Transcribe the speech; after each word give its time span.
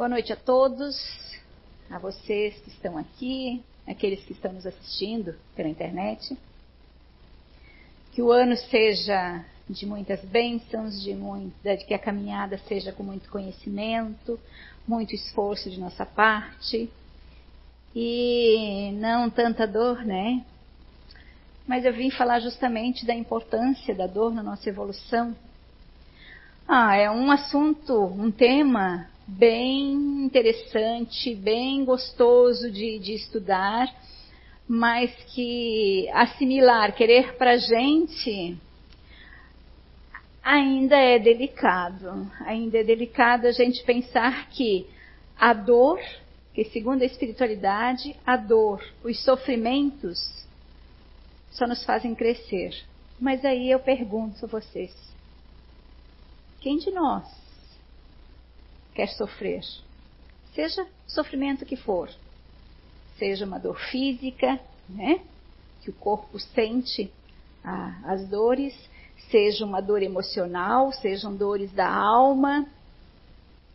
Boa 0.00 0.08
noite 0.08 0.32
a 0.32 0.36
todos, 0.36 0.96
a 1.90 1.98
vocês 1.98 2.58
que 2.60 2.70
estão 2.70 2.96
aqui, 2.96 3.62
aqueles 3.86 4.24
que 4.24 4.32
estão 4.32 4.50
nos 4.50 4.64
assistindo 4.64 5.34
pela 5.54 5.68
internet. 5.68 6.38
Que 8.10 8.22
o 8.22 8.32
ano 8.32 8.56
seja 8.56 9.44
de 9.68 9.84
muitas 9.84 10.24
bênçãos, 10.24 11.02
de, 11.02 11.12
muita, 11.12 11.76
que 11.76 11.92
a 11.92 11.98
caminhada 11.98 12.56
seja 12.66 12.92
com 12.92 13.02
muito 13.02 13.28
conhecimento, 13.28 14.40
muito 14.88 15.14
esforço 15.14 15.68
de 15.68 15.78
nossa 15.78 16.06
parte 16.06 16.90
e 17.94 18.92
não 18.94 19.28
tanta 19.28 19.66
dor, 19.66 20.02
né? 20.02 20.42
Mas 21.66 21.84
eu 21.84 21.92
vim 21.92 22.10
falar 22.10 22.40
justamente 22.40 23.04
da 23.04 23.14
importância 23.14 23.94
da 23.94 24.06
dor 24.06 24.32
na 24.32 24.42
nossa 24.42 24.66
evolução. 24.66 25.36
Ah, 26.66 26.96
é 26.96 27.10
um 27.10 27.30
assunto, 27.30 28.02
um 28.02 28.30
tema 28.30 29.10
bem 29.38 30.24
interessante, 30.24 31.34
bem 31.34 31.84
gostoso 31.84 32.70
de, 32.70 32.98
de 32.98 33.14
estudar, 33.14 33.88
mas 34.66 35.10
que 35.34 36.08
assimilar, 36.12 36.94
querer 36.94 37.36
para 37.36 37.52
a 37.52 37.56
gente 37.56 38.58
ainda 40.42 40.96
é 40.96 41.18
delicado. 41.18 42.30
Ainda 42.40 42.78
é 42.78 42.84
delicado 42.84 43.46
a 43.46 43.52
gente 43.52 43.82
pensar 43.84 44.48
que 44.50 44.86
a 45.38 45.52
dor, 45.52 46.00
que 46.54 46.64
segundo 46.64 47.02
a 47.02 47.06
espiritualidade, 47.06 48.16
a 48.26 48.36
dor, 48.36 48.84
os 49.04 49.22
sofrimentos 49.24 50.18
só 51.50 51.66
nos 51.66 51.84
fazem 51.84 52.14
crescer. 52.14 52.74
Mas 53.18 53.44
aí 53.44 53.70
eu 53.70 53.78
pergunto 53.78 54.44
a 54.44 54.48
vocês: 54.48 54.94
quem 56.60 56.78
de 56.78 56.90
nós 56.90 57.39
quer 59.00 59.08
sofrer. 59.08 59.62
Seja 60.54 60.86
sofrimento 61.06 61.64
que 61.64 61.76
for. 61.76 62.10
Seja 63.18 63.46
uma 63.46 63.58
dor 63.58 63.78
física, 63.90 64.60
né? 64.88 65.20
Que 65.80 65.88
o 65.88 65.94
corpo 65.94 66.38
sente 66.38 67.10
ah, 67.64 67.98
as 68.04 68.28
dores, 68.28 68.74
seja 69.30 69.64
uma 69.64 69.80
dor 69.80 70.02
emocional, 70.02 70.92
sejam 70.92 71.34
dores 71.34 71.72
da 71.72 71.88
alma. 71.88 72.66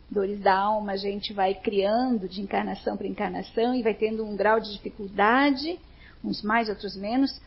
Dores 0.08 0.38
da 0.38 0.56
alma 0.56 0.92
a 0.92 0.96
gente 0.96 1.32
vai 1.32 1.54
criando 1.54 2.28
de 2.28 2.40
encarnação 2.40 2.96
para 2.96 3.08
encarnação 3.08 3.74
e 3.74 3.82
vai 3.82 3.94
tendo 3.94 4.24
um 4.24 4.36
grau 4.36 4.60
de 4.60 4.72
dificuldade, 4.72 5.76
uns 6.22 6.40
mais, 6.42 6.68
outros 6.68 6.96
menos, 6.96 7.40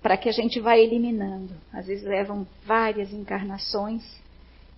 para 0.00 0.16
que 0.16 0.28
a 0.28 0.32
gente 0.32 0.60
vá 0.60 0.78
eliminando. 0.78 1.52
Às 1.72 1.86
vezes 1.86 2.04
levam 2.04 2.46
várias 2.64 3.12
encarnações 3.12 4.04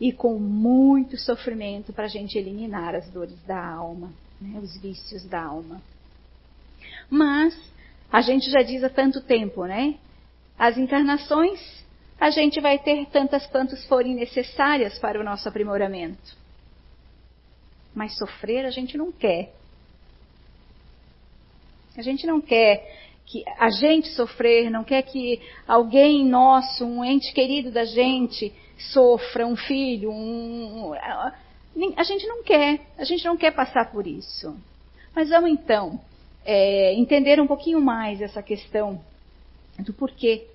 e 0.01 0.13
com 0.13 0.39
muito 0.39 1.17
sofrimento 1.17 1.93
para 1.93 2.05
a 2.05 2.09
gente 2.09 2.37
eliminar 2.37 2.95
as 2.95 3.09
dores 3.11 3.41
da 3.47 3.65
alma, 3.65 4.13
né, 4.41 4.59
os 4.63 4.77
vícios 4.81 5.25
da 5.25 5.43
alma. 5.43 5.81
Mas 7.09 7.59
a 8.13 8.21
gente 8.21 8.51
já 8.51 8.63
diz 8.63 8.85
há 8.85 8.91
tanto 8.91 9.21
tempo, 9.21 9.65
né? 9.65 9.95
As 10.59 10.77
encarnações 10.77 11.61
a 12.19 12.31
gente 12.31 12.61
vai 12.61 12.79
ter 12.79 13.07
tantas 13.07 13.47
quantas 13.47 13.85
forem 13.87 14.15
necessárias 14.15 14.99
para 14.99 15.21
o 15.21 15.25
nosso 15.25 15.49
aprimoramento. 15.49 16.37
Mas 17.95 18.17
sofrer 18.17 18.65
a 18.65 18.71
gente 18.71 18.97
não 18.97 19.13
quer. 19.13 19.53
A 21.97 22.03
gente 22.03 22.27
não 22.27 22.41
quer 22.41 23.07
que 23.27 23.43
a 23.59 23.71
gente 23.71 24.09
sofrer, 24.09 24.71
não 24.71 24.85
quer 24.85 25.03
que 25.03 25.41
alguém 25.67 26.25
nosso, 26.25 26.85
um 26.85 27.05
ente 27.05 27.33
querido 27.33 27.71
da 27.71 27.85
gente, 27.85 28.53
sofra, 28.79 29.47
um 29.47 29.57
filho, 29.57 30.11
um, 30.11 30.93
a 31.97 32.03
gente 32.03 32.27
não 32.27 32.43
quer, 32.43 32.81
a 32.99 33.05
gente 33.05 33.25
não 33.25 33.37
quer 33.37 33.53
passar 33.53 33.91
por 33.91 34.07
isso. 34.07 34.57
Mas 35.15 35.31
vamos 35.31 35.51
então 35.51 36.01
é, 36.45 36.95
entender 36.95 37.41
um 37.41 37.47
pouquinho 37.47 37.81
mais 37.81 38.21
essa 38.21 38.43
questão 38.43 39.01
do 39.79 39.93
porquê 39.93 40.47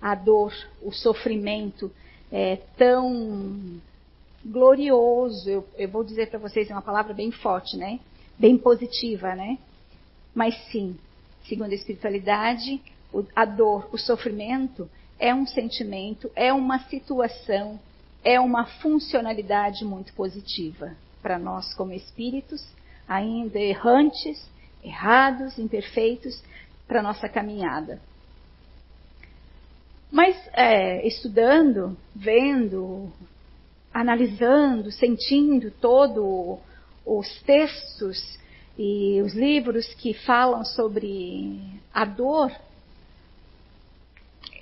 a 0.00 0.14
dor, 0.14 0.52
o 0.82 0.92
sofrimento 0.92 1.90
é 2.30 2.56
tão 2.76 3.80
glorioso. 4.44 5.48
Eu, 5.48 5.68
eu 5.78 5.88
vou 5.88 6.02
dizer 6.02 6.28
para 6.28 6.38
vocês 6.38 6.68
é 6.70 6.74
uma 6.74 6.82
palavra 6.82 7.14
bem 7.14 7.30
forte, 7.30 7.76
né? 7.76 8.00
Bem 8.38 8.58
positiva, 8.58 9.34
né? 9.34 9.58
Mas 10.34 10.56
sim, 10.70 10.96
segundo 11.44 11.70
a 11.70 11.74
espiritualidade, 11.74 12.80
a 13.36 13.44
dor, 13.44 13.88
o 13.92 13.98
sofrimento 13.98 14.88
é 15.22 15.32
um 15.32 15.46
sentimento, 15.46 16.28
é 16.34 16.52
uma 16.52 16.80
situação, 16.88 17.78
é 18.24 18.40
uma 18.40 18.66
funcionalidade 18.66 19.84
muito 19.84 20.12
positiva 20.14 20.96
para 21.22 21.38
nós 21.38 21.72
como 21.74 21.92
espíritos, 21.92 22.60
ainda 23.08 23.56
errantes, 23.56 24.44
errados, 24.82 25.60
imperfeitos, 25.60 26.42
para 26.88 27.04
nossa 27.04 27.28
caminhada. 27.28 28.00
Mas 30.10 30.36
é, 30.54 31.06
estudando, 31.06 31.96
vendo, 32.12 33.08
analisando, 33.94 34.90
sentindo 34.90 35.70
todos 35.70 36.58
os 37.06 37.42
textos 37.42 38.40
e 38.76 39.22
os 39.22 39.34
livros 39.34 39.86
que 39.94 40.14
falam 40.14 40.64
sobre 40.64 41.60
a 41.94 42.04
dor, 42.04 42.50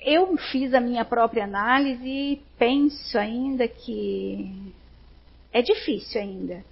eu 0.04 0.36
fiz 0.50 0.72
a 0.74 0.80
minha 0.80 1.04
própria 1.04 1.44
análise 1.44 2.08
e 2.08 2.42
penso 2.58 3.18
ainda 3.18 3.68
que 3.68 4.72
é 5.52 5.62
difícil 5.62 6.20
ainda. 6.20 6.64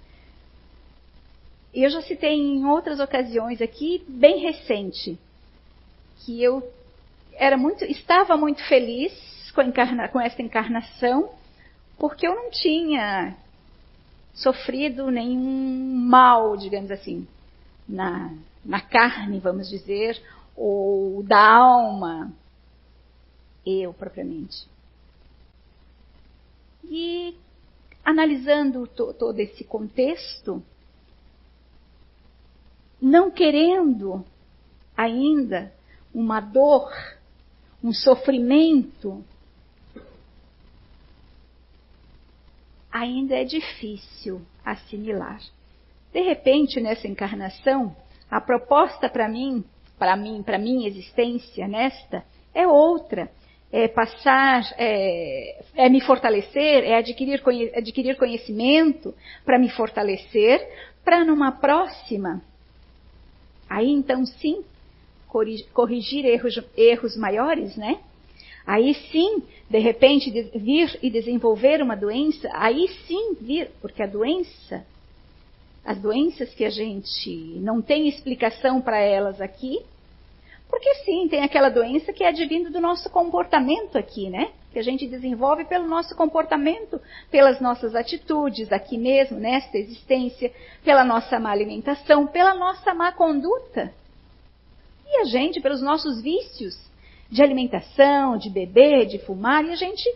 Eu 1.73 1.89
já 1.89 2.01
citei 2.01 2.33
em 2.33 2.65
outras 2.65 2.99
ocasiões 2.99 3.61
aqui, 3.61 4.03
bem 4.07 4.39
recente, 4.39 5.17
que 6.19 6.41
eu 6.41 6.63
era 7.33 7.55
muito, 7.55 7.85
estava 7.85 8.35
muito 8.35 8.63
feliz 8.67 9.13
com, 9.51 9.61
encarna, 9.61 10.07
com 10.07 10.19
encarnação, 10.21 11.29
porque 11.97 12.27
eu 12.27 12.35
não 12.35 12.49
tinha 12.49 13.35
sofrido 14.33 15.11
nenhum 15.11 15.95
mal, 16.07 16.57
digamos 16.57 16.89
assim, 16.89 17.27
na, 17.87 18.33
na 18.65 18.81
carne, 18.81 19.39
vamos 19.39 19.69
dizer, 19.69 20.19
ou 20.55 21.21
da 21.23 21.39
alma, 21.39 22.31
eu 23.65 23.93
propriamente. 23.93 24.67
E 26.83 27.35
analisando 28.03 28.87
to, 28.87 29.13
todo 29.13 29.39
esse 29.39 29.63
contexto, 29.63 30.63
não 33.01 33.29
querendo 33.29 34.25
ainda 34.97 35.71
uma 36.13 36.39
dor, 36.39 36.91
um 37.83 37.93
sofrimento, 37.93 39.23
ainda 42.91 43.35
é 43.35 43.43
difícil 43.43 44.41
assimilar. 44.65 45.39
De 46.11 46.21
repente, 46.21 46.81
nessa 46.81 47.07
encarnação, 47.07 47.95
a 48.29 48.41
proposta 48.41 49.07
para 49.07 49.29
mim, 49.29 49.63
para 49.97 50.15
mim, 50.17 50.41
para 50.41 50.57
minha 50.57 50.87
existência 50.87 51.67
nesta, 51.67 52.25
é 52.53 52.67
outra 52.67 53.31
é 53.71 53.87
passar, 53.87 54.63
é, 54.77 55.63
é, 55.75 55.89
me 55.89 56.01
fortalecer, 56.01 56.83
é 56.83 56.95
adquirir, 56.97 57.41
adquirir 57.75 58.17
conhecimento 58.17 59.13
para 59.45 59.59
me 59.59 59.69
fortalecer, 59.69 60.67
para 61.03 61.23
numa 61.23 61.51
próxima, 61.51 62.41
aí 63.69 63.89
então 63.89 64.25
sim, 64.25 64.63
corrigir 65.73 66.25
erros, 66.25 66.59
erros 66.75 67.15
maiores, 67.15 67.75
né? 67.75 67.99
Aí 68.65 68.93
sim, 69.11 69.43
de 69.69 69.79
repente, 69.79 70.29
vir 70.55 70.99
e 71.01 71.09
desenvolver 71.09 71.81
uma 71.81 71.95
doença, 71.95 72.49
aí 72.53 72.87
sim 73.07 73.35
vir, 73.39 73.69
porque 73.81 74.03
a 74.03 74.07
doença, 74.07 74.85
as 75.85 75.99
doenças 75.99 76.53
que 76.53 76.65
a 76.65 76.69
gente 76.69 77.29
não 77.59 77.81
tem 77.81 78.07
explicação 78.07 78.81
para 78.81 78.99
elas 78.99 79.39
aqui, 79.39 79.79
porque 80.69 80.95
sim, 81.03 81.27
tem 81.27 81.41
aquela 81.41 81.69
doença 81.69 82.13
que 82.13 82.23
é 82.23 82.27
advindo 82.27 82.69
do 82.69 82.79
nosso 82.79 83.09
comportamento 83.09 83.97
aqui, 83.97 84.29
né? 84.29 84.51
Que 84.71 84.77
a 84.77 84.83
gente 84.83 85.07
desenvolve 85.07 85.65
pelo 85.65 85.87
nosso 85.87 86.15
comportamento, 86.15 87.01
pelas 87.31 87.59
nossas 87.59 87.95
atitudes 87.95 88.71
aqui 88.71 88.95
mesmo, 88.95 89.39
nesta 89.39 89.79
existência, 89.79 90.53
pela 90.83 91.03
nossa 91.03 91.39
má 91.39 91.51
alimentação, 91.51 92.27
pela 92.27 92.53
nossa 92.53 92.93
má 92.93 93.11
conduta. 93.11 93.91
E 95.07 95.21
a 95.21 95.25
gente, 95.25 95.59
pelos 95.59 95.81
nossos 95.81 96.21
vícios 96.21 96.77
de 97.31 97.41
alimentação, 97.41 98.37
de 98.37 98.49
beber, 98.51 99.07
de 99.07 99.17
fumar, 99.19 99.65
e 99.65 99.71
a 99.71 99.75
gente, 99.75 100.07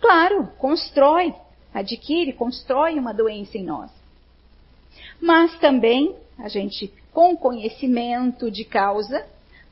claro, 0.00 0.48
constrói, 0.58 1.34
adquire, 1.72 2.32
constrói 2.32 2.98
uma 2.98 3.12
doença 3.12 3.58
em 3.58 3.62
nós. 3.62 3.90
Mas 5.20 5.54
também 5.58 6.16
a 6.38 6.48
gente, 6.48 6.90
com 7.12 7.36
conhecimento 7.36 8.50
de 8.50 8.64
causa, 8.64 9.26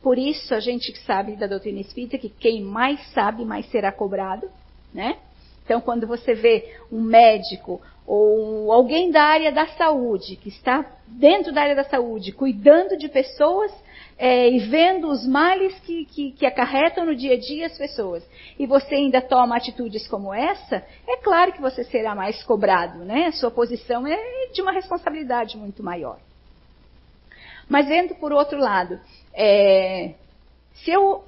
por 0.07 0.19
isso 0.19 0.55
a 0.55 0.61
gente 0.61 0.97
sabe 1.01 1.35
da 1.35 1.49
doutrina 1.49 1.81
espírita 1.81 2.17
que 2.17 2.29
quem 2.29 2.63
mais 2.63 3.05
sabe, 3.13 3.45
mais 3.45 3.69
será 3.73 3.91
cobrado, 3.91 4.49
né? 4.95 5.17
Então, 5.65 5.81
quando 5.81 6.07
você 6.07 6.33
vê 6.33 6.77
um 6.93 7.03
médico 7.03 7.83
ou 8.07 8.71
alguém 8.71 9.11
da 9.11 9.25
área 9.25 9.51
da 9.51 9.67
saúde, 9.67 10.37
que 10.37 10.49
está 10.49 10.87
dentro 11.09 11.53
da 11.53 11.63
área 11.63 11.75
da 11.75 11.83
saúde, 11.83 12.31
cuidando 12.31 12.97
de 12.97 13.09
pessoas 13.09 13.73
é, 14.17 14.49
e 14.49 14.61
vendo 14.61 15.09
os 15.09 15.27
males 15.27 15.77
que, 15.81 16.05
que, 16.05 16.31
que, 16.31 16.47
acarretam 16.47 17.05
no 17.05 17.17
dia 17.17 17.35
a 17.35 17.41
dia 17.41 17.67
as 17.67 17.77
pessoas, 17.77 18.23
e 18.57 18.65
você 18.65 18.95
ainda 18.95 19.21
toma 19.21 19.57
atitudes 19.57 20.07
como 20.07 20.33
essa, 20.33 20.85
é 21.09 21.17
claro 21.17 21.53
que 21.53 21.61
você 21.61 21.83
será 21.83 22.15
mais 22.15 22.45
cobrado, 22.45 23.01
né? 23.01 23.27
A 23.27 23.33
sua 23.33 23.51
posição 23.51 24.07
é 24.07 24.51
de 24.53 24.63
uma 24.63 24.71
responsabilidade 24.71 25.57
muito 25.57 25.83
maior. 25.83 26.21
Mas 27.69 27.89
vendo 27.89 28.15
por 28.15 28.33
outro 28.33 28.59
lado, 28.59 29.01
é, 29.37 30.15
se 30.77 30.91
eu 30.91 31.23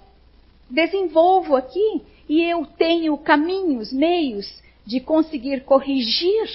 desenvolvo 0.70 1.54
aqui 1.54 2.02
e 2.28 2.42
eu 2.42 2.64
tenho 2.64 3.16
caminhos, 3.18 3.92
meios 3.92 4.46
de 4.84 5.00
conseguir 5.00 5.64
corrigir, 5.64 6.48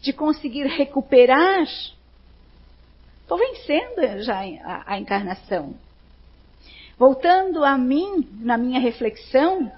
de 0.00 0.12
conseguir 0.12 0.66
recuperar, 0.66 1.64
estou 3.22 3.38
vencendo 3.38 4.22
já 4.22 4.40
a, 4.62 4.94
a 4.94 4.98
encarnação. 4.98 5.74
Voltando 6.96 7.64
a 7.64 7.76
mim, 7.76 8.28
na 8.40 8.56
minha 8.56 8.78
reflexão, 8.78 9.72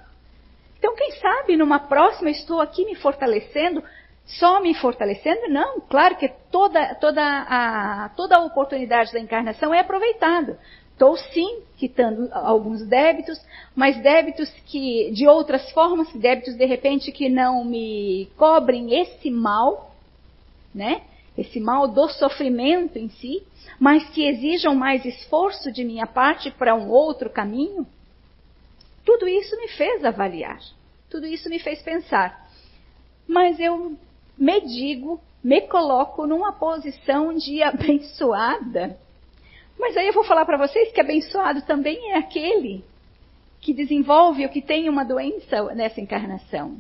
então 0.79 0.95
quem 0.95 1.13
sabe 1.13 1.57
numa 1.57 1.79
próxima 1.79 2.29
estou 2.29 2.61
aqui 2.61 2.85
me 2.85 2.95
fortalecendo, 2.95 3.83
só 4.27 4.61
me 4.61 4.75
fortalecendo? 4.75 5.49
Não, 5.49 5.81
claro 5.81 6.17
que 6.17 6.29
toda, 6.51 6.95
toda, 6.97 7.23
a, 7.23 8.09
toda 8.17 8.37
a 8.37 8.45
oportunidade 8.45 9.13
da 9.13 9.21
encarnação 9.21 9.73
é 9.73 9.81
aproveitada. 9.81 10.59
Estou 10.93 11.17
sim 11.17 11.61
quitando 11.77 12.29
alguns 12.33 12.85
débitos, 12.87 13.39
mas 13.75 14.01
débitos 14.03 14.51
que, 14.67 15.11
de 15.13 15.29
outras 15.29 15.71
formas, 15.71 16.13
débitos 16.15 16.57
de 16.57 16.65
repente 16.65 17.13
que 17.13 17.29
não 17.29 17.65
me 17.65 18.29
cobrem 18.37 18.99
esse 19.01 19.31
mal, 19.31 19.95
né? 20.75 21.03
Esse 21.37 21.61
mal 21.61 21.87
do 21.87 22.09
sofrimento 22.09 22.99
em 22.99 23.11
si, 23.11 23.47
mas 23.79 24.09
que 24.09 24.27
exijam 24.27 24.75
mais 24.75 25.05
esforço 25.05 25.71
de 25.71 25.85
minha 25.85 26.07
parte 26.07 26.51
para 26.51 26.75
um 26.75 26.89
outro 26.89 27.29
caminho. 27.29 27.87
Tudo 29.05 29.29
isso 29.29 29.55
me 29.59 29.69
fez 29.69 30.03
avaliar, 30.03 30.59
tudo 31.11 31.27
isso 31.27 31.49
me 31.51 31.59
fez 31.59 31.83
pensar. 31.83 32.49
Mas 33.29 33.61
eu 33.61 33.99
me 34.39 34.61
digo, 34.61 35.21
me 35.43 35.63
coloco 35.63 36.27
numa 36.27 36.53
posição 36.53 37.35
de 37.35 37.63
abençoada 37.65 38.99
mas 39.79 39.97
aí 39.97 40.07
eu 40.07 40.13
vou 40.13 40.25
falar 40.25 40.45
para 40.45 40.57
vocês 40.57 40.91
que 40.93 41.01
abençoado 41.01 41.63
também 41.63 42.13
é 42.13 42.17
aquele 42.17 42.83
que 43.61 43.75
desenvolve 43.75 44.45
ou 44.45 44.51
que 44.51 44.63
tem 44.63 44.89
uma 44.89 45.05
doença 45.05 45.63
nessa 45.75 46.01
encarnação. 46.01 46.79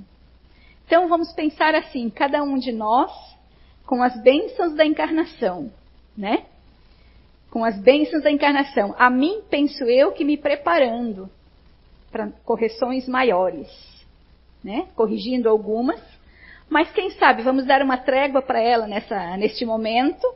Então 0.87 1.08
vamos 1.08 1.32
pensar 1.32 1.75
assim, 1.75 2.08
cada 2.08 2.43
um 2.43 2.58
de 2.58 2.73
nós 2.73 3.12
com 3.85 4.02
as 4.02 4.20
bênçãos 4.23 4.75
da 4.75 4.85
encarnação, 4.85 5.70
né? 6.17 6.44
Com 7.50 7.64
as 7.64 7.79
bênçãos 7.79 8.23
da 8.23 8.31
encarnação. 8.31 8.94
A 8.99 9.11
mim, 9.11 9.43
penso 9.50 9.85
eu, 9.85 10.12
que 10.12 10.25
me 10.25 10.37
preparando 10.37 11.29
para 12.11 12.29
correções 12.44 13.06
maiores, 13.06 13.69
né? 14.62 14.88
Corrigindo 14.94 15.49
algumas, 15.49 16.00
mas 16.69 16.91
quem 16.93 17.11
sabe 17.11 17.43
vamos 17.43 17.65
dar 17.65 17.83
uma 17.83 17.97
trégua 17.97 18.43
para 18.43 18.61
ela 18.61 18.87
nessa, 18.87 19.37
neste 19.37 19.65
momento. 19.65 20.27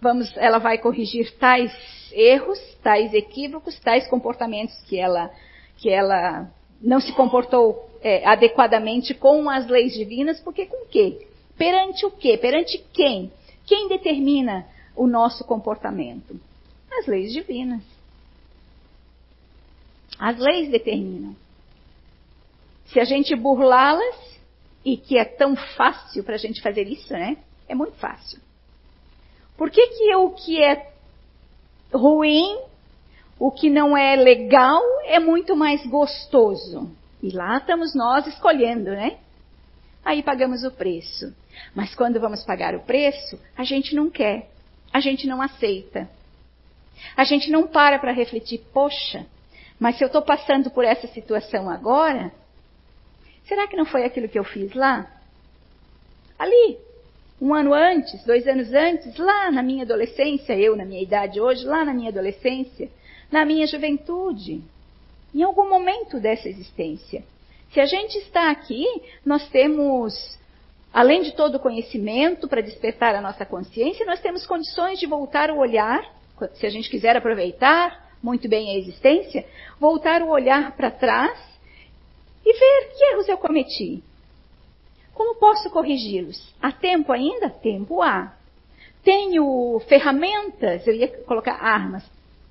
Vamos, 0.00 0.34
ela 0.36 0.58
vai 0.58 0.78
corrigir 0.78 1.36
tais 1.38 1.72
erros, 2.12 2.58
tais 2.82 3.12
equívocos, 3.12 3.78
tais 3.80 4.06
comportamentos 4.08 4.74
que 4.88 4.98
ela, 4.98 5.30
que 5.78 5.90
ela 5.90 6.50
não 6.80 7.00
se 7.00 7.12
comportou 7.12 7.90
é, 8.02 8.26
adequadamente 8.26 9.14
com 9.14 9.48
as 9.50 9.66
leis 9.66 9.92
divinas, 9.94 10.40
porque 10.40 10.66
com 10.66 10.86
quê? 10.86 11.26
Perante 11.56 12.04
o 12.04 12.10
quê? 12.10 12.36
Perante 12.36 12.78
quem? 12.92 13.32
Quem 13.64 13.88
determina 13.88 14.66
o 14.94 15.06
nosso 15.06 15.44
comportamento? 15.44 16.38
As 16.98 17.06
leis 17.06 17.32
divinas. 17.32 17.82
As 20.18 20.38
leis 20.38 20.70
determinam. 20.70 21.34
Se 22.86 23.00
a 23.00 23.04
gente 23.04 23.34
burlá-las, 23.34 24.35
e 24.86 24.96
que 24.96 25.18
é 25.18 25.24
tão 25.24 25.56
fácil 25.56 26.22
para 26.22 26.36
a 26.36 26.38
gente 26.38 26.62
fazer 26.62 26.86
isso, 26.86 27.12
né? 27.12 27.38
É 27.68 27.74
muito 27.74 27.96
fácil. 27.96 28.38
Por 29.58 29.68
que, 29.68 29.84
que 29.84 30.14
o 30.14 30.30
que 30.30 30.62
é 30.62 30.92
ruim, 31.92 32.56
o 33.36 33.50
que 33.50 33.68
não 33.68 33.96
é 33.96 34.14
legal 34.14 34.80
é 35.06 35.18
muito 35.18 35.56
mais 35.56 35.84
gostoso. 35.86 36.88
E 37.20 37.30
lá 37.30 37.58
estamos 37.58 37.96
nós 37.96 38.28
escolhendo, 38.28 38.90
né? 38.90 39.18
Aí 40.04 40.22
pagamos 40.22 40.62
o 40.62 40.70
preço. 40.70 41.34
Mas 41.74 41.92
quando 41.92 42.20
vamos 42.20 42.44
pagar 42.44 42.76
o 42.76 42.84
preço, 42.84 43.40
a 43.56 43.64
gente 43.64 43.92
não 43.92 44.08
quer, 44.08 44.48
a 44.92 45.00
gente 45.00 45.26
não 45.26 45.42
aceita. 45.42 46.08
A 47.16 47.24
gente 47.24 47.50
não 47.50 47.66
para 47.66 47.98
para 47.98 48.12
refletir, 48.12 48.58
poxa, 48.72 49.26
mas 49.80 49.98
se 49.98 50.04
eu 50.04 50.06
estou 50.06 50.22
passando 50.22 50.70
por 50.70 50.84
essa 50.84 51.08
situação 51.08 51.68
agora, 51.68 52.32
será 53.46 53.66
que 53.66 53.76
não 53.76 53.86
foi 53.86 54.04
aquilo 54.04 54.28
que 54.28 54.38
eu 54.38 54.44
fiz 54.44 54.74
lá? 54.74 55.10
Ali, 56.38 56.78
um 57.40 57.54
ano 57.54 57.72
antes, 57.72 58.24
dois 58.24 58.46
anos 58.46 58.72
antes, 58.72 59.16
lá 59.16 59.50
na 59.50 59.62
minha 59.62 59.84
adolescência, 59.84 60.58
eu 60.58 60.76
na 60.76 60.84
minha 60.84 61.02
idade 61.02 61.40
hoje, 61.40 61.64
lá 61.64 61.84
na 61.84 61.94
minha 61.94 62.10
adolescência, 62.10 62.88
na 63.30 63.44
minha 63.44 63.66
juventude, 63.66 64.62
em 65.34 65.42
algum 65.42 65.68
momento 65.68 66.18
dessa 66.18 66.48
existência. 66.48 67.22
Se 67.72 67.80
a 67.80 67.86
gente 67.86 68.16
está 68.18 68.50
aqui, 68.50 68.84
nós 69.24 69.48
temos, 69.50 70.38
além 70.92 71.22
de 71.22 71.32
todo 71.32 71.56
o 71.56 71.60
conhecimento 71.60 72.48
para 72.48 72.62
despertar 72.62 73.14
a 73.14 73.20
nossa 73.20 73.44
consciência, 73.44 74.06
nós 74.06 74.20
temos 74.20 74.46
condições 74.46 74.98
de 74.98 75.06
voltar 75.06 75.50
o 75.50 75.58
olhar, 75.58 76.02
se 76.54 76.66
a 76.66 76.70
gente 76.70 76.88
quiser 76.88 77.16
aproveitar 77.16 78.06
muito 78.22 78.48
bem 78.48 78.70
a 78.70 78.78
existência, 78.78 79.44
voltar 79.78 80.22
o 80.22 80.28
olhar 80.28 80.74
para 80.76 80.90
trás 80.90 81.55
e 82.46 82.52
ver 82.52 82.94
que 82.96 83.04
erros 83.06 83.28
eu 83.28 83.36
cometi, 83.36 84.02
como 85.12 85.34
posso 85.36 85.68
corrigi-los? 85.70 86.54
Há 86.60 86.70
tempo 86.70 87.10
ainda? 87.10 87.48
Tempo 87.48 88.02
há. 88.02 88.36
Tenho 89.02 89.80
ferramentas, 89.88 90.86
eu 90.86 90.94
ia 90.94 91.08
colocar 91.24 91.54
armas, 91.54 92.04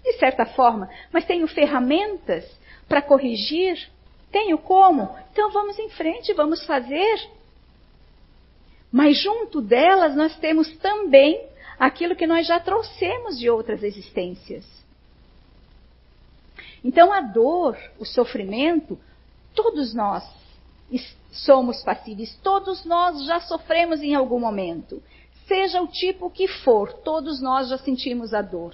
de 0.03 0.13
certa 0.13 0.45
forma, 0.47 0.89
mas 1.11 1.25
tenho 1.25 1.47
ferramentas 1.47 2.43
para 2.87 3.01
corrigir? 3.01 3.89
Tenho 4.31 4.57
como? 4.57 5.15
Então 5.31 5.51
vamos 5.51 5.77
em 5.77 5.89
frente, 5.89 6.33
vamos 6.33 6.65
fazer. 6.65 7.29
Mas 8.91 9.21
junto 9.21 9.61
delas 9.61 10.15
nós 10.15 10.35
temos 10.37 10.75
também 10.77 11.47
aquilo 11.77 12.15
que 12.15 12.25
nós 12.25 12.47
já 12.47 12.59
trouxemos 12.59 13.37
de 13.37 13.49
outras 13.49 13.83
existências. 13.83 14.65
Então 16.83 17.13
a 17.13 17.21
dor, 17.21 17.77
o 17.99 18.05
sofrimento, 18.05 18.97
todos 19.55 19.93
nós 19.93 20.23
somos 21.31 21.83
passíveis. 21.83 22.37
Todos 22.43 22.85
nós 22.85 23.25
já 23.25 23.39
sofremos 23.41 24.01
em 24.01 24.15
algum 24.15 24.39
momento. 24.39 25.01
Seja 25.47 25.81
o 25.81 25.87
tipo 25.87 26.29
que 26.29 26.47
for, 26.47 26.91
todos 26.91 27.41
nós 27.41 27.69
já 27.69 27.77
sentimos 27.77 28.33
a 28.33 28.41
dor. 28.41 28.73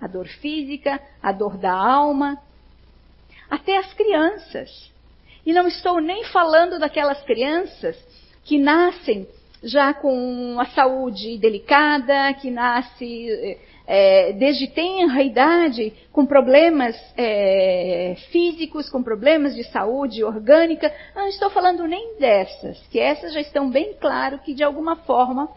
A 0.00 0.06
dor 0.06 0.26
física, 0.26 1.00
a 1.22 1.32
dor 1.32 1.56
da 1.56 1.72
alma, 1.72 2.40
até 3.50 3.76
as 3.76 3.92
crianças. 3.94 4.90
E 5.44 5.52
não 5.52 5.66
estou 5.66 6.00
nem 6.00 6.24
falando 6.24 6.78
daquelas 6.78 7.20
crianças 7.22 7.96
que 8.44 8.58
nascem 8.58 9.26
já 9.62 9.92
com 9.92 10.56
a 10.60 10.66
saúde 10.66 11.36
delicada, 11.38 12.32
que 12.34 12.50
nasce 12.50 13.58
é, 13.90 14.34
desde 14.34 14.66
tenra 14.66 15.22
idade 15.22 15.94
com 16.12 16.26
problemas 16.26 16.94
é, 17.16 18.14
físicos, 18.30 18.90
com 18.90 19.02
problemas 19.02 19.54
de 19.54 19.64
saúde 19.64 20.22
orgânica. 20.22 20.94
Não 21.16 21.26
estou 21.28 21.48
falando 21.48 21.88
nem 21.88 22.18
dessas, 22.18 22.78
que 22.88 23.00
essas 23.00 23.32
já 23.32 23.40
estão 23.40 23.70
bem 23.70 23.94
claro 23.98 24.40
que 24.40 24.52
de 24.52 24.62
alguma 24.62 24.94
forma 24.94 25.48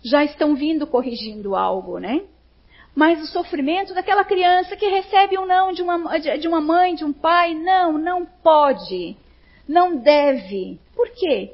já 0.00 0.22
estão 0.22 0.54
vindo 0.54 0.86
corrigindo 0.86 1.56
algo, 1.56 1.98
né? 1.98 2.22
Mas 2.94 3.20
o 3.20 3.26
sofrimento 3.26 3.94
daquela 3.94 4.24
criança 4.24 4.76
que 4.76 4.86
recebe 4.86 5.36
um 5.36 5.46
não 5.46 5.72
de 5.72 5.82
uma, 5.82 6.18
de 6.18 6.46
uma 6.46 6.60
mãe, 6.60 6.94
de 6.94 7.04
um 7.04 7.12
pai, 7.12 7.52
não, 7.52 7.98
não 7.98 8.24
pode, 8.24 9.16
não 9.66 9.96
deve. 9.96 10.78
Por 10.94 11.08
quê? 11.10 11.52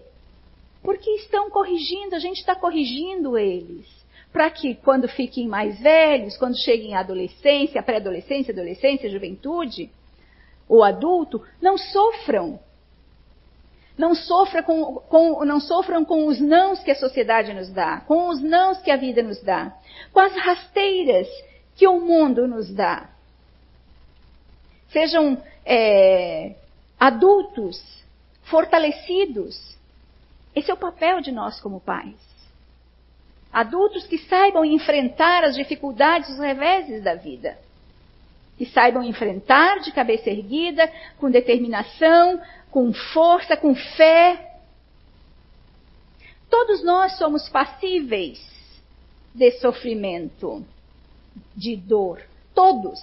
Porque 0.82 1.08
estão 1.12 1.48
corrigindo, 1.48 2.14
a 2.14 2.18
gente 2.18 2.40
está 2.40 2.54
corrigindo 2.54 3.38
eles 3.38 3.97
para 4.38 4.50
que 4.50 4.76
quando 4.76 5.08
fiquem 5.08 5.48
mais 5.48 5.80
velhos, 5.80 6.36
quando 6.36 6.56
cheguem 6.56 6.94
à 6.94 7.00
adolescência, 7.00 7.82
pré-adolescência, 7.82 8.52
adolescência, 8.52 9.10
juventude, 9.10 9.90
ou 10.68 10.84
adulto, 10.84 11.44
não 11.60 11.76
sofram. 11.76 12.60
Não, 13.96 14.14
sofra 14.14 14.62
com, 14.62 14.94
com, 14.94 15.44
não 15.44 15.58
sofram 15.58 16.04
com 16.04 16.28
os 16.28 16.38
nãos 16.38 16.78
que 16.84 16.92
a 16.92 16.94
sociedade 16.94 17.52
nos 17.52 17.68
dá, 17.70 18.02
com 18.02 18.28
os 18.28 18.40
nãos 18.40 18.78
que 18.78 18.92
a 18.92 18.96
vida 18.96 19.24
nos 19.24 19.42
dá, 19.42 19.76
com 20.12 20.20
as 20.20 20.32
rasteiras 20.36 21.26
que 21.74 21.88
o 21.88 22.00
mundo 22.00 22.46
nos 22.46 22.72
dá. 22.72 23.10
Sejam 24.92 25.42
é, 25.66 26.54
adultos, 26.96 27.82
fortalecidos, 28.44 29.76
Esse 30.54 30.70
é 30.70 30.74
o 30.74 30.76
papel 30.76 31.20
de 31.20 31.32
nós 31.32 31.60
como 31.60 31.80
pais. 31.80 32.27
Adultos 33.52 34.06
que 34.06 34.18
saibam 34.18 34.64
enfrentar 34.64 35.44
as 35.44 35.54
dificuldades, 35.54 36.28
os 36.28 36.38
reveses 36.38 37.02
da 37.02 37.14
vida. 37.14 37.58
Que 38.56 38.66
saibam 38.66 39.02
enfrentar 39.02 39.80
de 39.80 39.92
cabeça 39.92 40.30
erguida, 40.30 40.90
com 41.18 41.30
determinação, 41.30 42.40
com 42.70 42.92
força, 42.92 43.56
com 43.56 43.74
fé. 43.74 44.56
Todos 46.50 46.82
nós 46.82 47.16
somos 47.18 47.48
passíveis 47.48 48.38
de 49.34 49.50
sofrimento, 49.52 50.64
de 51.56 51.76
dor. 51.76 52.20
Todos. 52.54 53.00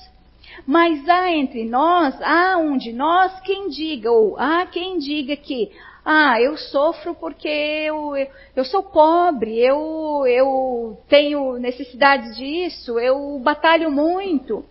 Mas 0.66 1.08
há 1.08 1.32
entre 1.32 1.66
nós, 1.66 2.20
há 2.22 2.58
um 2.58 2.78
de 2.78 2.92
nós 2.92 3.40
quem 3.42 3.70
diga, 3.70 4.12
ou 4.12 4.38
há 4.38 4.66
quem 4.66 5.00
diga 5.00 5.36
que, 5.36 5.72
ah, 6.06 6.40
eu 6.40 6.56
sofro 6.56 7.16
porque 7.16 7.48
eu, 7.48 8.16
eu, 8.16 8.30
eu 8.56 8.64
sou 8.64 8.84
pobre, 8.84 9.58
eu, 9.58 10.24
eu 10.28 11.02
tenho 11.10 11.58
necessidades 11.58 12.38
disso, 12.38 13.00
eu 13.00 13.40
batalho 13.40 13.90
muito. 13.90 14.64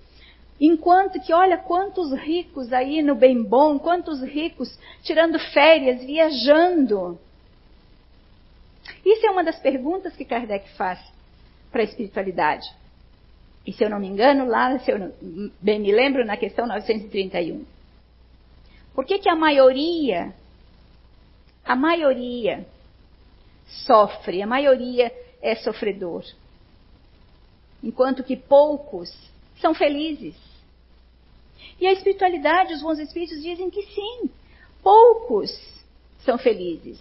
Enquanto 0.60 1.20
que, 1.20 1.32
olha 1.32 1.58
quantos 1.58 2.12
ricos 2.12 2.72
aí 2.72 3.02
no 3.02 3.16
bem 3.16 3.42
bom, 3.42 3.80
quantos 3.80 4.22
ricos 4.22 4.78
tirando 5.02 5.36
férias, 5.52 6.04
viajando. 6.04 7.18
Isso 9.04 9.26
é 9.26 9.30
uma 9.30 9.42
das 9.42 9.58
perguntas 9.58 10.14
que 10.14 10.24
Kardec 10.24 10.70
faz 10.76 11.00
para 11.72 11.80
a 11.80 11.84
espiritualidade. 11.84 12.66
E 13.66 13.72
se 13.72 13.82
eu 13.82 13.90
não 13.90 13.98
me 13.98 14.06
engano, 14.06 14.46
lá, 14.46 14.78
se 14.78 14.90
eu 14.92 15.12
bem 15.60 15.80
me 15.80 15.90
lembro, 15.90 16.24
na 16.24 16.36
questão 16.36 16.66
931. 16.66 17.64
Por 18.94 19.04
que, 19.04 19.18
que 19.18 19.28
a 19.28 19.34
maioria, 19.34 20.32
a 21.64 21.75
maioria 21.75 22.66
sofre, 23.87 24.42
a 24.42 24.47
maioria 24.47 25.12
é 25.40 25.54
sofredor? 25.56 26.25
Enquanto 27.83 28.25
que 28.25 28.37
poucos 28.37 29.14
são 29.61 29.75
felizes. 29.75 30.35
E 31.80 31.87
a 31.87 31.92
espiritualidade, 31.92 32.75
os 32.75 32.83
bons 32.83 32.99
espíritos 32.99 33.42
dizem 33.42 33.71
que 33.71 33.83
sim, 33.83 34.30
poucos 34.83 35.50
são 36.25 36.38
felizes. 36.38 36.99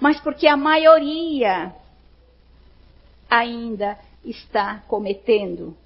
Mas 0.00 0.20
porque 0.20 0.46
a 0.46 0.56
maioria 0.56 1.74
ainda 3.28 3.98
está 4.24 4.82
cometendo 4.88 5.76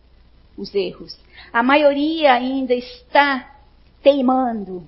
os 0.56 0.74
erros. 0.74 1.18
A 1.52 1.62
maioria 1.62 2.32
ainda 2.32 2.74
está 2.74 3.56
teimando. 4.02 4.86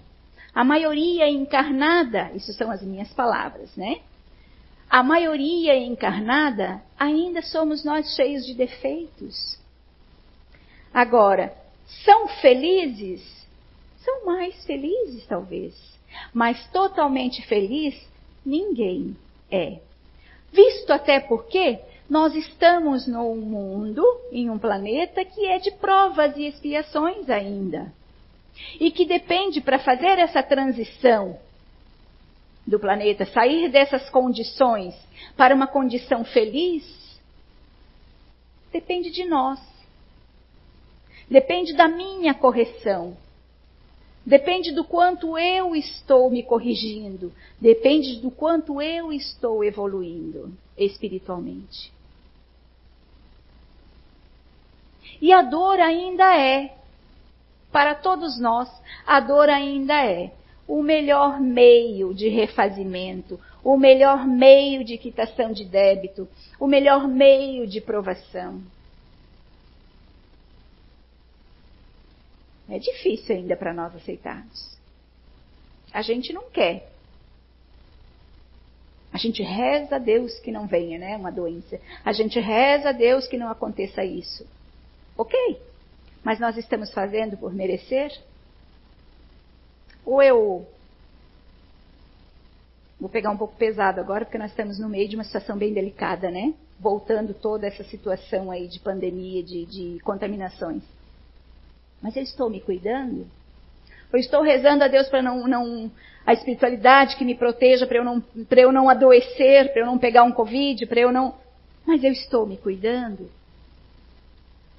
A 0.55 0.65
maioria 0.65 1.29
encarnada, 1.29 2.31
isso 2.35 2.53
são 2.53 2.71
as 2.71 2.83
minhas 2.83 3.13
palavras, 3.13 3.75
né? 3.77 4.01
A 4.89 5.03
maioria 5.03 5.77
encarnada 5.77 6.83
ainda 6.99 7.43
somos 7.43 7.85
nós 7.85 8.15
cheios 8.17 8.45
de 8.45 8.55
defeitos. 8.55 9.59
Agora, 10.93 11.55
são 12.05 12.27
felizes? 12.27 13.23
São 14.05 14.25
mais 14.27 14.65
felizes, 14.65 15.25
talvez. 15.27 15.75
Mas 16.35 16.67
totalmente 16.73 17.47
feliz, 17.47 17.95
ninguém 18.45 19.17
é. 19.51 19.79
Visto 20.53 20.91
até 20.93 21.21
porque 21.21 21.79
nós 22.09 22.35
estamos 22.35 23.07
num 23.07 23.37
mundo, 23.37 24.03
em 24.33 24.51
um 24.51 24.59
planeta 24.59 25.25
que 25.25 25.47
é 25.47 25.59
de 25.59 25.71
provas 25.73 26.37
e 26.37 26.47
expiações 26.47 27.31
ainda. 27.31 27.93
E 28.79 28.91
que 28.91 29.05
depende 29.05 29.61
para 29.61 29.79
fazer 29.79 30.19
essa 30.19 30.43
transição 30.43 31.39
do 32.67 32.79
planeta, 32.79 33.27
sair 33.27 33.69
dessas 33.71 34.09
condições 34.11 34.95
para 35.37 35.55
uma 35.55 35.67
condição 35.67 36.25
feliz, 36.25 36.85
depende 38.73 39.11
de 39.11 39.25
nós. 39.25 39.59
Depende 41.29 41.75
da 41.75 41.89
minha 41.89 42.35
correção. 42.35 43.17
Depende 44.27 44.73
do 44.73 44.85
quanto 44.85 45.39
eu 45.39 45.75
estou 45.75 46.31
me 46.31 46.43
corrigindo. 46.43 47.33
Depende 47.61 48.17
do 48.21 48.31
quanto 48.31 48.83
eu 48.83 49.13
estou 49.13 49.65
evoluindo 49.65 50.53
espiritualmente. 50.77 51.93
E 55.21 55.33
a 55.33 55.43
dor 55.43 55.79
ainda 55.79 56.37
é, 56.37 56.75
para 57.73 57.95
todos 57.95 58.39
nós, 58.41 58.69
a 59.07 59.21
dor 59.21 59.49
ainda 59.49 60.05
é 60.05 60.33
o 60.67 60.83
melhor 60.83 61.41
meio 61.41 62.15
de 62.15 62.29
refazimento, 62.29 63.41
o 63.63 63.77
melhor 63.77 64.27
meio 64.27 64.85
de 64.85 64.97
quitação 64.97 65.53
de 65.53 65.65
débito, 65.65 66.29
o 66.59 66.67
melhor 66.67 67.07
meio 67.09 67.67
de 67.67 67.81
provação. 67.81 68.61
É 72.69 72.79
difícil 72.79 73.35
ainda 73.35 73.57
para 73.57 73.75
nós 73.75 73.95
aceitarmos. 73.97 74.79
A 75.93 76.03
gente 76.03 76.33
não 76.33 76.49
quer. 76.51 76.89
A 79.13 79.19
gente 79.19 79.43
reza 79.43 79.97
a 79.97 79.99
Deus 79.99 80.39
que 80.39 80.53
não 80.53 80.69
venha, 80.69 80.97
né, 80.97 81.17
uma 81.17 81.33
doença. 81.33 81.81
A 82.05 82.13
gente 82.13 82.39
reza 82.39 82.91
a 82.91 82.93
Deus 82.93 83.27
que 83.27 83.37
não 83.37 83.51
aconteça 83.51 84.05
isso. 84.05 84.47
Ok, 85.19 85.61
mas 86.23 86.39
nós 86.39 86.57
estamos 86.57 86.93
fazendo 86.93 87.37
por 87.37 87.53
merecer? 87.53 88.13
Ou 90.05 90.23
eu. 90.23 90.67
Vou 92.99 93.09
pegar 93.09 93.31
um 93.31 93.37
pouco 93.37 93.57
pesado 93.57 94.01
agora, 94.01 94.25
porque 94.27 94.37
nós 94.37 94.51
estamos 94.51 94.79
no 94.79 94.89
meio 94.89 95.09
de 95.09 95.17
uma 95.17 95.25
situação 95.25 95.57
bem 95.57 95.73
delicada, 95.73 96.31
né? 96.31 96.53
Voltando 96.79 97.33
toda 97.33 97.67
essa 97.67 97.83
situação 97.85 98.51
aí 98.51 98.69
de 98.69 98.79
pandemia, 98.79 99.43
de, 99.43 99.65
de 99.65 100.01
contaminações. 100.01 100.83
Mas 102.03 102.15
eu 102.17 102.23
estou 102.23 102.51
me 102.51 102.61
cuidando? 102.61 103.27
Eu 104.13 104.19
estou 104.19 104.43
rezando 104.43 104.85
a 104.85 104.89
Deus 104.89 105.09
para 105.09 105.23
não, 105.23 105.47
não, 105.47 105.91
a 106.27 106.33
espiritualidade 106.33 107.17
que 107.17 107.25
me 107.25 107.35
proteja, 107.35 107.87
para 107.87 107.99
eu 107.99 108.05
não, 108.05 108.21
para 108.21 108.61
eu 108.61 108.73
não 108.73 108.89
adoecer, 108.89 109.73
para 109.73 109.83
eu 109.83 109.87
não 109.87 109.99
pegar 109.99 110.25
um 110.25 110.33
Covid, 110.33 110.85
para 110.87 111.01
eu 111.01 111.13
não. 111.13 111.35
Mas 111.87 112.05
eu 112.05 112.13
estou 112.13 112.47
me 112.47 112.57
cuidando? 112.57 113.31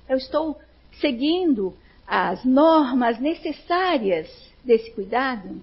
Eu 0.07 0.17
estou 0.17 0.59
seguindo 1.01 1.75
as 2.07 2.45
normas 2.45 3.19
necessárias 3.19 4.29
desse 4.63 4.91
cuidado? 4.91 5.61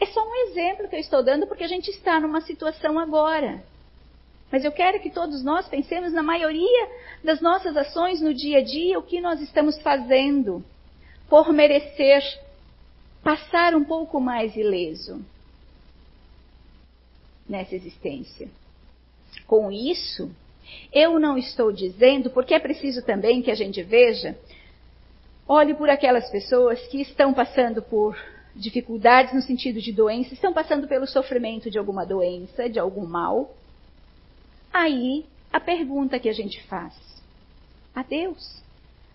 É 0.00 0.06
só 0.06 0.22
um 0.24 0.34
exemplo 0.48 0.88
que 0.88 0.94
eu 0.94 1.00
estou 1.00 1.24
dando 1.24 1.46
porque 1.46 1.64
a 1.64 1.68
gente 1.68 1.90
está 1.90 2.20
numa 2.20 2.40
situação 2.42 2.98
agora. 2.98 3.64
Mas 4.50 4.64
eu 4.64 4.72
quero 4.72 5.00
que 5.00 5.10
todos 5.10 5.42
nós 5.42 5.68
pensemos 5.68 6.12
na 6.12 6.22
maioria 6.22 6.88
das 7.24 7.40
nossas 7.40 7.76
ações 7.76 8.20
no 8.20 8.32
dia 8.32 8.58
a 8.58 8.64
dia, 8.64 8.98
o 8.98 9.02
que 9.02 9.20
nós 9.20 9.40
estamos 9.40 9.78
fazendo 9.80 10.64
por 11.28 11.52
merecer 11.52 12.22
passar 13.22 13.74
um 13.74 13.84
pouco 13.84 14.20
mais 14.20 14.56
ileso 14.56 15.22
nessa 17.46 17.74
existência. 17.74 18.48
Com 19.46 19.70
isso, 19.70 20.30
eu 20.92 21.18
não 21.18 21.38
estou 21.38 21.72
dizendo, 21.72 22.30
porque 22.30 22.54
é 22.54 22.58
preciso 22.58 23.02
também 23.02 23.42
que 23.42 23.50
a 23.50 23.54
gente 23.54 23.82
veja, 23.82 24.38
olhe 25.46 25.74
por 25.74 25.88
aquelas 25.88 26.30
pessoas 26.30 26.80
que 26.88 27.00
estão 27.00 27.32
passando 27.32 27.82
por 27.82 28.16
dificuldades 28.54 29.32
no 29.32 29.40
sentido 29.40 29.80
de 29.80 29.92
doença, 29.92 30.34
estão 30.34 30.52
passando 30.52 30.86
pelo 30.86 31.06
sofrimento 31.06 31.70
de 31.70 31.78
alguma 31.78 32.04
doença, 32.04 32.68
de 32.68 32.78
algum 32.78 33.06
mal. 33.06 33.54
Aí, 34.72 35.24
a 35.52 35.60
pergunta 35.60 36.18
que 36.18 36.28
a 36.28 36.32
gente 36.32 36.62
faz: 36.64 36.94
a 37.94 38.02
Deus, 38.02 38.62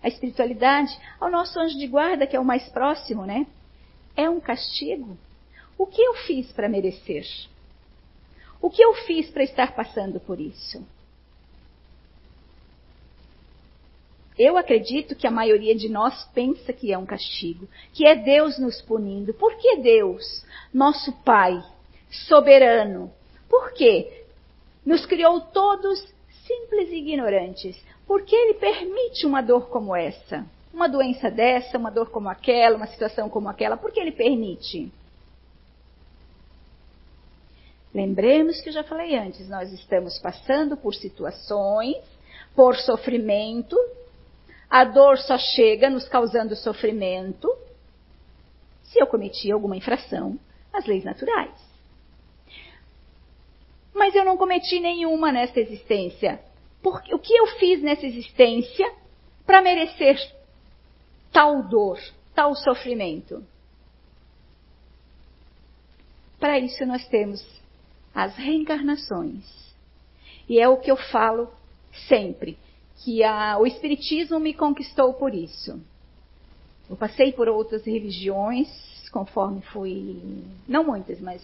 a 0.02 0.08
espiritualidade, 0.08 0.96
ao 1.20 1.30
nosso 1.30 1.58
anjo 1.58 1.78
de 1.78 1.86
guarda, 1.86 2.26
que 2.26 2.36
é 2.36 2.40
o 2.40 2.44
mais 2.44 2.68
próximo, 2.68 3.24
né? 3.24 3.46
É 4.16 4.28
um 4.28 4.40
castigo? 4.40 5.16
O 5.76 5.86
que 5.86 6.00
eu 6.00 6.14
fiz 6.26 6.50
para 6.52 6.68
merecer? 6.68 7.26
O 8.64 8.70
que 8.70 8.82
eu 8.82 8.94
fiz 8.94 9.28
para 9.28 9.44
estar 9.44 9.76
passando 9.76 10.18
por 10.18 10.40
isso? 10.40 10.82
Eu 14.38 14.56
acredito 14.56 15.14
que 15.14 15.26
a 15.26 15.30
maioria 15.30 15.74
de 15.74 15.86
nós 15.86 16.24
pensa 16.32 16.72
que 16.72 16.90
é 16.90 16.96
um 16.96 17.04
castigo, 17.04 17.68
que 17.92 18.06
é 18.06 18.14
Deus 18.14 18.58
nos 18.58 18.80
punindo. 18.80 19.34
Por 19.34 19.54
que 19.58 19.76
Deus, 19.76 20.46
nosso 20.72 21.12
Pai, 21.26 21.62
soberano? 22.08 23.12
Por 23.50 23.74
quê? 23.74 24.24
Nos 24.82 25.04
criou 25.04 25.42
todos 25.42 26.00
simples 26.46 26.88
e 26.88 27.00
ignorantes. 27.00 27.78
Por 28.06 28.22
que 28.22 28.34
Ele 28.34 28.54
permite 28.54 29.26
uma 29.26 29.42
dor 29.42 29.68
como 29.68 29.94
essa? 29.94 30.42
Uma 30.72 30.88
doença 30.88 31.30
dessa, 31.30 31.76
uma 31.76 31.90
dor 31.90 32.08
como 32.08 32.30
aquela, 32.30 32.78
uma 32.78 32.86
situação 32.86 33.28
como 33.28 33.46
aquela? 33.46 33.76
Por 33.76 33.92
que 33.92 34.00
Ele 34.00 34.12
permite? 34.12 34.90
Lembremos 37.94 38.60
que 38.60 38.70
eu 38.70 38.72
já 38.72 38.82
falei 38.82 39.16
antes, 39.16 39.48
nós 39.48 39.72
estamos 39.72 40.18
passando 40.18 40.76
por 40.76 40.92
situações, 40.94 41.96
por 42.54 42.76
sofrimento, 42.76 43.76
a 44.68 44.84
dor 44.84 45.16
só 45.18 45.38
chega 45.38 45.88
nos 45.88 46.08
causando 46.08 46.56
sofrimento, 46.56 47.48
se 48.82 49.00
eu 49.00 49.06
cometi 49.06 49.52
alguma 49.52 49.76
infração 49.76 50.36
às 50.72 50.84
leis 50.86 51.04
naturais. 51.04 51.54
Mas 53.94 54.12
eu 54.16 54.24
não 54.24 54.36
cometi 54.36 54.80
nenhuma 54.80 55.30
nesta 55.30 55.60
existência. 55.60 56.40
Porque, 56.82 57.14
o 57.14 57.18
que 57.18 57.32
eu 57.32 57.46
fiz 57.58 57.80
nessa 57.80 58.04
existência 58.04 58.92
para 59.46 59.62
merecer 59.62 60.18
tal 61.32 61.62
dor, 61.62 62.00
tal 62.34 62.56
sofrimento? 62.56 63.46
Para 66.40 66.58
isso 66.58 66.84
nós 66.84 67.06
temos 67.06 67.40
as 68.14 68.36
reencarnações. 68.36 69.44
E 70.48 70.60
é 70.60 70.68
o 70.68 70.76
que 70.76 70.90
eu 70.90 70.96
falo 70.96 71.50
sempre, 72.08 72.58
que 73.02 73.24
a, 73.24 73.58
o 73.58 73.66
Espiritismo 73.66 74.38
me 74.38 74.54
conquistou 74.54 75.14
por 75.14 75.34
isso. 75.34 75.80
Eu 76.88 76.96
passei 76.96 77.32
por 77.32 77.48
outras 77.48 77.84
religiões, 77.84 78.68
conforme 79.10 79.62
fui, 79.72 80.22
não 80.68 80.84
muitas, 80.84 81.20
mas 81.20 81.42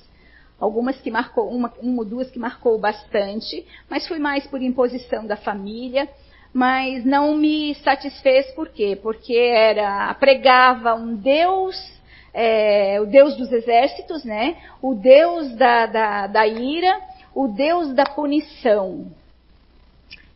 algumas 0.61 1.01
que 1.01 1.11
marcou, 1.11 1.49
uma, 1.49 1.73
uma 1.81 2.03
ou 2.03 2.05
duas 2.05 2.31
que 2.31 2.39
marcou 2.39 2.79
bastante, 2.79 3.67
mas 3.89 4.07
fui 4.07 4.19
mais 4.19 4.47
por 4.47 4.61
imposição 4.61 5.27
da 5.27 5.37
família, 5.37 6.09
mas 6.53 7.05
não 7.05 7.35
me 7.37 7.75
satisfez 7.77 8.53
por 8.53 8.69
quê? 8.69 8.99
Porque 9.01 9.35
era, 9.35 10.13
pregava 10.15 10.95
um 10.95 11.17
Deus, 11.17 11.77
é, 12.33 13.01
o 13.01 13.07
Deus 13.07 13.37
dos 13.37 13.51
exércitos, 13.53 14.25
né? 14.25 14.57
O 14.81 14.95
Deus 14.95 15.55
da, 15.57 15.87
da, 15.87 16.27
da 16.27 16.47
ira, 16.47 17.01
o 17.35 17.49
Deus 17.49 17.95
da 17.95 18.05
punição. 18.05 19.07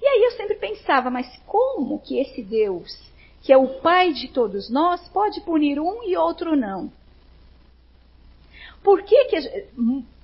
E 0.00 0.06
aí 0.06 0.22
eu 0.24 0.32
sempre 0.32 0.56
pensava, 0.56 1.10
mas 1.10 1.26
como 1.46 2.00
que 2.00 2.18
esse 2.18 2.42
Deus, 2.42 2.90
que 3.42 3.52
é 3.52 3.56
o 3.56 3.80
Pai 3.80 4.12
de 4.12 4.28
todos 4.28 4.68
nós, 4.70 5.00
pode 5.08 5.40
punir 5.42 5.80
um 5.80 6.02
e 6.04 6.16
outro 6.16 6.56
não? 6.56 6.90
Por 8.82 9.02
que, 9.02 9.24
que 9.24 9.66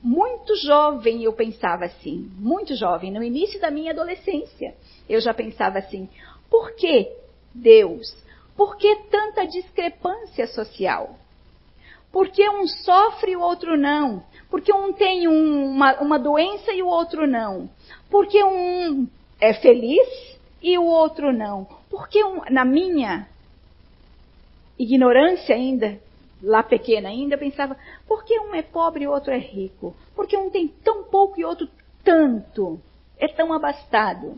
muito 0.02 0.54
jovem 0.56 1.22
eu 1.22 1.32
pensava 1.32 1.86
assim, 1.86 2.30
muito 2.36 2.74
jovem, 2.74 3.10
no 3.10 3.22
início 3.22 3.58
da 3.58 3.70
minha 3.70 3.92
adolescência, 3.92 4.74
eu 5.08 5.18
já 5.18 5.32
pensava 5.32 5.78
assim: 5.78 6.08
por 6.50 6.74
que 6.74 7.10
Deus? 7.54 8.14
Por 8.54 8.76
que 8.76 8.94
tanta 9.10 9.46
discrepância 9.46 10.46
social? 10.48 11.16
Por 12.12 12.28
que 12.28 12.48
um 12.48 12.66
sofre 12.66 13.32
e 13.32 13.36
o 13.36 13.40
outro 13.40 13.76
não? 13.76 14.24
Por 14.48 14.60
que 14.60 14.72
um 14.72 14.92
tem 14.92 15.28
um, 15.28 15.70
uma, 15.70 16.00
uma 16.00 16.18
doença 16.18 16.72
e 16.72 16.82
o 16.82 16.88
outro 16.88 17.26
não? 17.26 17.70
Por 18.10 18.26
que 18.26 18.42
um 18.42 19.06
é 19.40 19.54
feliz 19.54 20.38
e 20.60 20.76
o 20.76 20.84
outro 20.84 21.32
não? 21.32 21.66
Porque 21.88 22.22
um, 22.24 22.42
na 22.50 22.64
minha 22.64 23.28
ignorância 24.78 25.54
ainda, 25.54 26.00
lá 26.42 26.62
pequena 26.62 27.08
ainda, 27.08 27.34
eu 27.34 27.38
pensava, 27.38 27.76
por 28.08 28.24
que 28.24 28.38
um 28.40 28.54
é 28.54 28.62
pobre 28.62 29.04
e 29.04 29.06
o 29.06 29.12
outro 29.12 29.32
é 29.32 29.38
rico? 29.38 29.94
Por 30.14 30.26
que 30.26 30.36
um 30.36 30.50
tem 30.50 30.68
tão 30.68 31.04
pouco 31.04 31.38
e 31.38 31.44
o 31.44 31.48
outro 31.48 31.68
tanto? 32.02 32.80
É 33.18 33.28
tão 33.28 33.52
abastado. 33.52 34.36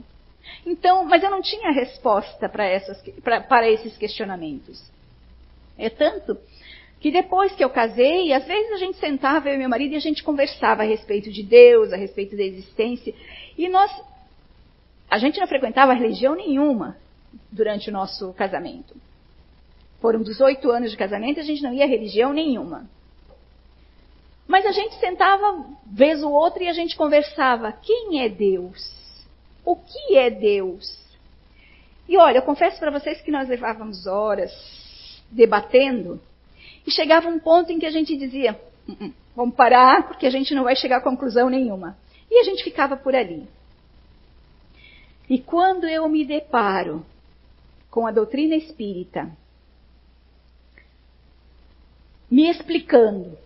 Então, 0.67 1.05
mas 1.05 1.23
eu 1.23 1.31
não 1.31 1.41
tinha 1.41 1.71
resposta 1.71 2.49
para 2.49 3.71
esses 3.71 3.97
questionamentos. 3.97 4.83
É 5.79 5.89
tanto 5.89 6.37
que 7.03 7.11
depois 7.11 7.53
que 7.53 7.65
eu 7.65 7.69
casei, 7.69 8.33
às 8.33 8.45
vezes 8.47 8.71
a 8.71 8.77
gente 8.77 8.97
sentava, 8.99 9.49
eu 9.49 9.57
e 9.57 9.59
meu 9.59 9.69
marido, 9.69 9.93
e 9.93 9.97
a 9.97 10.01
gente 10.01 10.23
conversava 10.23 10.83
a 10.83 10.87
respeito 10.87 11.33
de 11.33 11.43
Deus, 11.43 11.93
a 11.93 11.97
respeito 11.97 12.37
da 12.37 12.45
existência, 12.45 13.13
e 13.59 13.69
nós, 13.69 13.91
a 15.11 15.19
gente 15.19 15.41
não 15.41 15.49
frequentava 15.49 15.93
religião 15.95 16.37
nenhuma 16.37 16.97
durante 17.51 17.91
o 17.91 17.93
nosso 17.93 18.33
casamento. 18.35 18.95
Foram 20.01 20.23
18 20.23 20.71
anos 20.71 20.93
de 20.93 20.97
casamento, 20.97 21.41
a 21.41 21.43
gente 21.43 21.61
não 21.61 21.75
ia 21.75 21.85
a 21.85 21.89
religião 21.89 22.33
nenhuma. 22.33 22.89
Mas 24.47 24.65
a 24.65 24.71
gente 24.71 24.95
sentava, 25.01 25.67
vez 25.85 26.23
ou 26.23 26.31
outra, 26.31 26.63
e 26.63 26.69
a 26.69 26.73
gente 26.73 26.97
conversava. 26.97 27.73
Quem 27.73 28.23
é 28.23 28.29
Deus? 28.29 28.79
O 29.65 29.75
que 29.75 30.17
é 30.17 30.31
Deus? 30.31 31.01
E 32.09 32.17
olha, 32.17 32.39
eu 32.39 32.43
confesso 32.43 32.79
para 32.79 32.93
vocês 32.93 33.21
que 33.23 33.33
nós 33.33 33.49
levávamos 33.49 34.07
horas 34.07 34.53
debatendo, 35.33 36.21
e 36.87 36.91
chegava 36.91 37.29
um 37.29 37.39
ponto 37.39 37.71
em 37.71 37.79
que 37.79 37.87
a 37.87 37.91
gente 37.91 38.17
dizia: 38.17 38.61
hum, 38.89 38.97
hum, 39.01 39.13
vamos 39.35 39.55
parar, 39.55 40.07
porque 40.07 40.27
a 40.27 40.31
gente 40.31 40.55
não 40.55 40.65
vai 40.65 40.77
chegar 40.77 40.99
a 40.99 41.03
conclusão 41.03 41.49
nenhuma. 41.49 41.97
E 42.31 42.41
a 42.41 42.45
gente 42.45 42.65
ficava 42.65 42.97
por 42.97 43.15
ali. 43.15 43.47
E 45.29 45.39
quando 45.39 45.87
eu 45.87 46.09
me 46.09 46.25
deparo 46.25 47.05
com 47.91 48.07
a 48.07 48.11
doutrina 48.11 48.57
espírita, 48.57 49.31
me 52.31 52.49
explicando, 52.49 53.39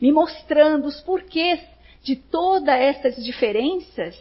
me 0.00 0.12
mostrando 0.12 0.86
os 0.86 1.00
porquês 1.00 1.60
de 2.02 2.16
todas 2.16 2.74
essas 2.74 3.24
diferenças 3.24 4.14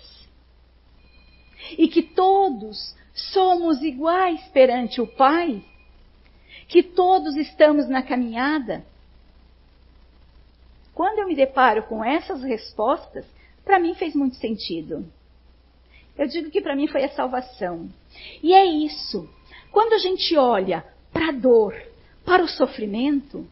e 1.78 1.88
que 1.88 2.02
todos 2.02 2.96
somos 3.14 3.82
iguais 3.82 4.42
perante 4.54 5.02
o 5.02 5.08
Pai, 5.08 5.64
que 6.72 6.82
todos 6.82 7.36
estamos 7.36 7.90
na 7.90 8.02
caminhada. 8.02 8.82
Quando 10.96 11.20
eu 11.20 11.28
me 11.28 11.36
deparo 11.36 11.84
com 11.84 12.04
essas 12.04 12.42
respostas, 12.44 13.26
para 13.66 13.78
mim 13.78 13.94
fez 13.94 14.16
muito 14.16 14.38
sentido. 14.38 15.06
Eu 16.18 16.28
digo 16.28 16.50
que 16.50 16.62
para 16.62 16.74
mim 16.74 16.88
foi 16.88 17.04
a 17.04 17.10
salvação. 17.10 17.90
E 18.42 18.54
é 18.54 18.64
isso. 18.64 19.30
Quando 19.70 19.94
a 19.94 19.98
gente 19.98 20.38
olha 20.38 20.86
para 21.12 21.28
a 21.28 21.34
dor, 21.34 21.76
para 22.24 22.42
o 22.42 22.48
sofrimento, 22.48 23.46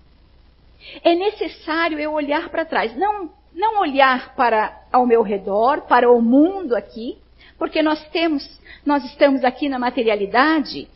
é 1.03 1.13
necessário 1.13 1.99
eu 1.99 2.13
olhar 2.13 2.47
para 2.47 2.63
trás. 2.63 2.95
Não, 2.95 3.29
não 3.53 3.81
olhar 3.81 4.33
para 4.33 4.81
ao 4.93 5.05
meu 5.05 5.23
redor, 5.23 5.81
para 5.81 6.09
o 6.09 6.21
mundo 6.21 6.73
aqui, 6.73 7.17
porque 7.57 7.81
nós 7.81 8.01
temos, 8.11 8.49
nós 8.85 9.03
estamos 9.03 9.43
aqui 9.43 9.67
na 9.67 9.77
materialidade, 9.77 10.87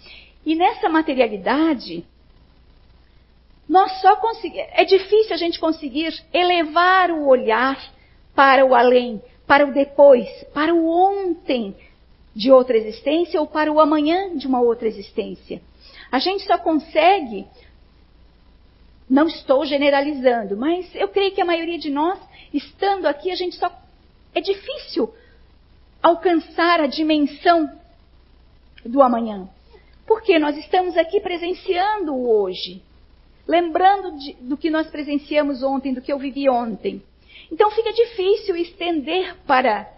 e 0.45 0.55
nessa 0.55 0.87
materialidade, 0.87 2.05
nós 3.73 3.91
só 4.01 4.15
conseguimos, 4.17 4.67
é 4.73 4.85
difícil 4.85 5.33
a 5.33 5.37
gente 5.37 5.59
conseguir 5.59 6.13
elevar 6.31 7.09
o 7.09 7.25
olhar 7.25 7.75
para 8.35 8.63
o 8.63 8.75
além, 8.75 9.19
para 9.47 9.65
o 9.65 9.73
depois, 9.73 10.29
para 10.53 10.71
o 10.71 10.87
ontem 10.87 11.75
de 12.35 12.51
outra 12.51 12.77
existência 12.77 13.41
ou 13.41 13.47
para 13.47 13.71
o 13.71 13.79
amanhã 13.79 14.37
de 14.37 14.45
uma 14.45 14.61
outra 14.61 14.87
existência. 14.87 15.59
A 16.11 16.19
gente 16.19 16.45
só 16.45 16.59
consegue 16.59 17.47
não 19.09 19.25
estou 19.27 19.65
generalizando, 19.65 20.55
mas 20.55 20.93
eu 20.93 21.07
creio 21.07 21.33
que 21.33 21.41
a 21.41 21.45
maioria 21.45 21.79
de 21.79 21.89
nós, 21.89 22.19
estando 22.53 23.07
aqui, 23.07 23.31
a 23.31 23.35
gente 23.35 23.55
só. 23.55 23.71
É 24.35 24.41
difícil 24.41 25.11
alcançar 26.01 26.79
a 26.79 26.85
dimensão 26.85 27.67
do 28.85 29.01
amanhã. 29.01 29.49
Porque 30.05 30.37
nós 30.37 30.55
estamos 30.57 30.95
aqui 30.95 31.19
presenciando 31.19 32.13
o 32.13 32.29
hoje. 32.29 32.83
Lembrando 33.47 34.17
de, 34.17 34.33
do 34.33 34.57
que 34.57 34.69
nós 34.69 34.87
presenciamos 34.87 35.61
ontem, 35.63 35.93
do 35.93 36.01
que 36.01 36.11
eu 36.11 36.17
vivi 36.17 36.49
ontem. 36.49 37.01
Então 37.51 37.69
fica 37.71 37.91
difícil 37.91 38.55
estender 38.55 39.35
para 39.45 39.91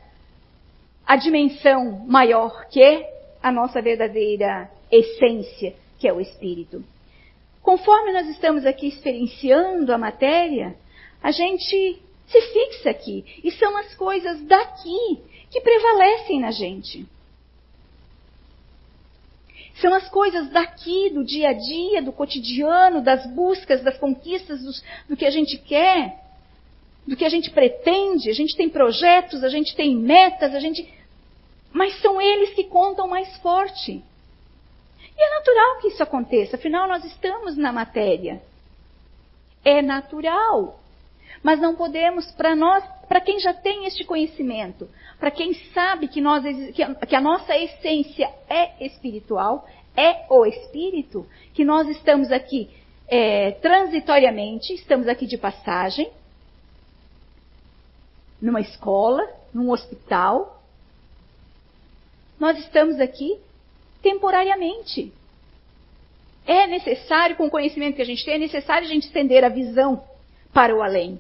a 1.06 1.16
dimensão 1.16 2.06
maior, 2.08 2.68
que 2.70 2.82
é 2.82 3.08
a 3.42 3.52
nossa 3.52 3.82
verdadeira 3.82 4.70
essência, 4.92 5.76
que 6.00 6.08
é 6.08 6.14
o 6.14 6.20
espírito. 6.20 6.84
Conforme 7.62 8.12
nós 8.12 8.28
estamos 8.28 8.66
aqui 8.66 8.88
experienciando 8.88 9.94
a 9.94 9.98
matéria, 9.98 10.76
a 11.22 11.32
gente 11.32 12.02
se 12.28 12.42
fixa 12.42 12.90
aqui. 12.90 13.24
E 13.44 13.52
são 13.52 13.78
as 13.78 13.94
coisas 13.96 14.42
daqui 14.44 15.20
que 15.50 15.62
prevalecem 15.62 16.40
na 16.40 16.52
gente. 16.52 17.06
São 19.82 19.94
as 19.94 20.08
coisas 20.10 20.50
daqui, 20.50 21.10
do 21.10 21.24
dia 21.24 21.50
a 21.50 21.54
dia, 21.54 22.02
do 22.02 22.14
cotidiano, 22.14 23.02
das 23.02 23.26
buscas, 23.28 23.82
das 23.82 23.98
conquistas, 23.98 24.62
dos, 24.62 24.84
do 25.08 25.18
que 25.18 25.26
a 25.26 25.30
gente 25.30 25.58
quer, 25.58 26.24
do 27.06 27.16
que 27.16 27.26
a 27.26 27.30
gente 27.30 27.52
pretende. 27.52 28.30
A 28.30 28.34
gente 28.34 28.56
tem 28.56 28.70
projetos, 28.70 29.44
a 29.44 29.50
gente 29.50 29.76
tem 29.76 29.96
metas, 29.96 30.56
a 30.56 30.60
gente. 30.60 30.88
Mas 31.74 32.00
são 32.02 32.22
eles 32.22 32.54
que 32.54 32.64
contam 32.64 33.08
mais 33.08 33.36
forte. 33.38 34.02
E 35.18 35.22
é 35.22 35.30
natural 35.36 35.80
que 35.82 35.88
isso 35.90 36.04
aconteça, 36.04 36.56
afinal 36.56 36.88
nós 36.88 37.04
estamos 37.06 37.56
na 37.58 37.72
matéria. 37.72 38.42
É 39.64 39.82
natural. 39.82 40.80
Mas 41.46 41.62
não 41.62 41.76
podemos, 41.76 42.26
para 42.32 42.56
nós, 42.56 42.84
para 43.08 43.22
quem 43.22 43.40
já 43.40 43.54
tem 43.54 43.86
este 43.86 44.04
conhecimento, 44.04 44.90
para 45.20 45.30
quem 45.30 45.54
sabe 45.76 46.08
que, 46.08 46.20
nós, 46.20 46.44
que 46.74 47.16
a 47.16 47.22
nossa 47.22 47.56
essência 47.56 48.28
é 48.50 48.84
espiritual, 48.84 49.64
é 49.96 50.26
o 50.28 50.44
espírito, 50.44 51.24
que 51.54 51.64
nós 51.64 51.88
estamos 51.88 52.32
aqui 52.32 52.68
é, 53.08 53.52
transitoriamente, 53.52 54.74
estamos 54.74 55.08
aqui 55.08 55.28
de 55.28 55.38
passagem, 55.38 56.10
numa 58.42 58.62
escola, 58.62 59.22
num 59.54 59.70
hospital. 59.70 60.64
Nós 62.40 62.58
estamos 62.58 63.00
aqui 63.00 63.38
temporariamente. 64.02 65.14
É 66.48 66.66
necessário, 66.66 67.36
com 67.36 67.46
o 67.46 67.52
conhecimento 67.52 67.98
que 67.98 68.02
a 68.02 68.06
gente 68.06 68.26
tem, 68.26 68.34
é 68.34 68.40
necessário 68.40 68.88
a 68.88 68.90
gente 68.90 69.06
estender 69.06 69.44
a 69.44 69.50
visão 69.50 70.04
para 70.52 70.76
o 70.76 70.82
além. 70.82 71.20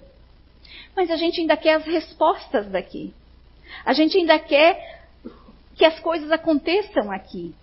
Mas 0.95 1.11
a 1.11 1.15
gente 1.15 1.41
ainda 1.41 1.57
quer 1.57 1.75
as 1.75 1.85
respostas 1.85 2.67
daqui. 2.67 3.13
A 3.83 3.93
gente 3.93 4.17
ainda 4.17 4.39
quer 4.39 5.03
que 5.75 5.83
as 5.83 5.99
coisas 5.99 6.31
aconteçam 6.31 7.11
aqui. 7.11 7.53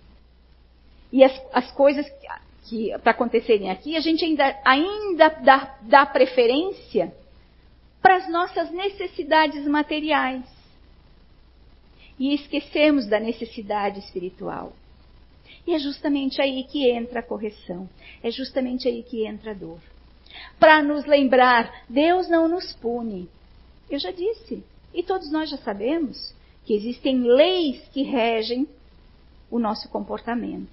E 1.11 1.23
as, 1.23 1.41
as 1.51 1.71
coisas 1.71 2.07
que, 2.07 2.89
que 2.91 2.99
para 2.99 3.11
acontecerem 3.11 3.69
aqui, 3.69 3.95
a 3.97 3.99
gente 3.99 4.23
ainda, 4.23 4.59
ainda 4.63 5.29
dá, 5.29 5.77
dá 5.81 6.05
preferência 6.05 7.13
para 8.01 8.17
as 8.17 8.29
nossas 8.29 8.69
necessidades 8.71 9.65
materiais. 9.65 10.43
E 12.19 12.35
esquecemos 12.35 13.07
da 13.07 13.19
necessidade 13.19 13.99
espiritual. 13.99 14.73
E 15.65 15.73
é 15.73 15.79
justamente 15.79 16.41
aí 16.41 16.63
que 16.65 16.89
entra 16.89 17.21
a 17.21 17.23
correção. 17.23 17.89
É 18.21 18.29
justamente 18.29 18.87
aí 18.87 19.01
que 19.01 19.25
entra 19.25 19.51
a 19.51 19.53
dor. 19.53 19.79
Para 20.59 20.81
nos 20.81 21.05
lembrar, 21.05 21.83
Deus 21.89 22.29
não 22.29 22.47
nos 22.47 22.73
pune. 22.73 23.29
Eu 23.89 23.99
já 23.99 24.11
disse, 24.11 24.63
e 24.93 25.03
todos 25.03 25.31
nós 25.31 25.49
já 25.49 25.57
sabemos, 25.57 26.33
que 26.65 26.73
existem 26.73 27.23
leis 27.23 27.81
que 27.91 28.03
regem 28.03 28.67
o 29.49 29.59
nosso 29.59 29.89
comportamento. 29.89 30.69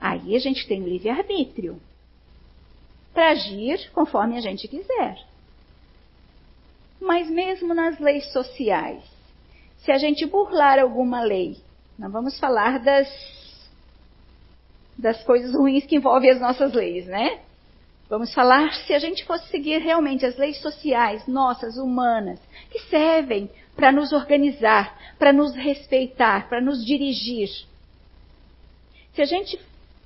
Aí 0.00 0.36
a 0.36 0.38
gente 0.38 0.66
tem 0.66 0.82
livre-arbítrio 0.82 1.80
para 3.12 3.30
agir 3.30 3.90
conforme 3.92 4.36
a 4.36 4.40
gente 4.40 4.66
quiser. 4.68 5.18
Mas 7.00 7.28
mesmo 7.28 7.74
nas 7.74 7.98
leis 7.98 8.32
sociais, 8.32 9.02
se 9.78 9.90
a 9.90 9.98
gente 9.98 10.24
burlar 10.26 10.78
alguma 10.78 11.22
lei, 11.22 11.56
não 11.98 12.10
vamos 12.10 12.38
falar 12.38 12.78
das 12.78 13.08
das 14.96 15.22
coisas 15.24 15.52
ruins 15.54 15.84
que 15.84 15.96
envolvem 15.96 16.30
as 16.30 16.40
nossas 16.40 16.72
leis, 16.72 17.06
né? 17.06 17.40
Vamos 18.12 18.34
falar 18.34 18.74
se 18.74 18.92
a 18.92 18.98
gente 18.98 19.24
fosse 19.24 19.48
seguir 19.48 19.78
realmente 19.78 20.26
as 20.26 20.36
leis 20.36 20.58
sociais, 20.58 21.26
nossas, 21.26 21.78
humanas, 21.78 22.38
que 22.70 22.78
servem 22.80 23.48
para 23.74 23.90
nos 23.90 24.12
organizar, 24.12 25.14
para 25.18 25.32
nos 25.32 25.54
respeitar, 25.54 26.46
para 26.46 26.60
nos 26.60 26.84
dirigir. 26.84 27.48
Se 29.14 29.22
a 29.22 29.24
gente 29.24 29.58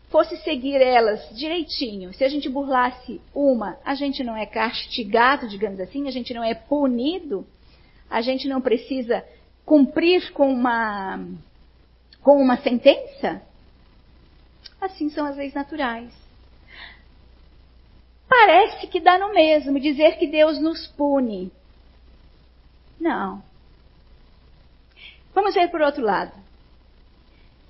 fosse 0.09 0.37
seguir 0.37 0.81
elas 0.81 1.29
direitinho, 1.37 2.15
se 2.15 2.23
a 2.23 2.29
gente 2.29 2.49
burlasse 2.49 3.21
uma, 3.35 3.77
a 3.85 3.97
gente 3.97 4.23
não 4.23 4.37
é 4.37 4.47
castigado, 4.47 5.49
digamos 5.49 5.81
assim, 5.81 6.07
a 6.07 6.13
gente 6.13 6.33
não 6.33 6.45
é 6.45 6.55
punido, 6.55 7.45
a 8.09 8.21
gente 8.21 8.47
não 8.47 8.61
precisa 8.61 9.25
cumprir 9.65 10.31
com 10.31 10.49
uma, 10.49 11.27
com 12.23 12.41
uma 12.41 12.57
sentença? 12.59 13.43
Assim 14.81 15.11
são 15.11 15.27
as 15.27 15.37
leis 15.37 15.55
naturais. 15.55 16.26
Parece 18.29 18.87
que 18.89 19.01
dá 19.01 19.19
no 19.19 19.33
mesmo 19.33 19.79
dizer 19.79 20.19
que 20.19 20.27
Deus 20.27 20.61
nos 20.61 20.87
pune. 20.89 21.53
Não. 22.99 23.43
Vamos 25.35 25.55
ver 25.55 25.71
por 25.71 25.81
outro 25.81 26.03
lado. 26.03 26.33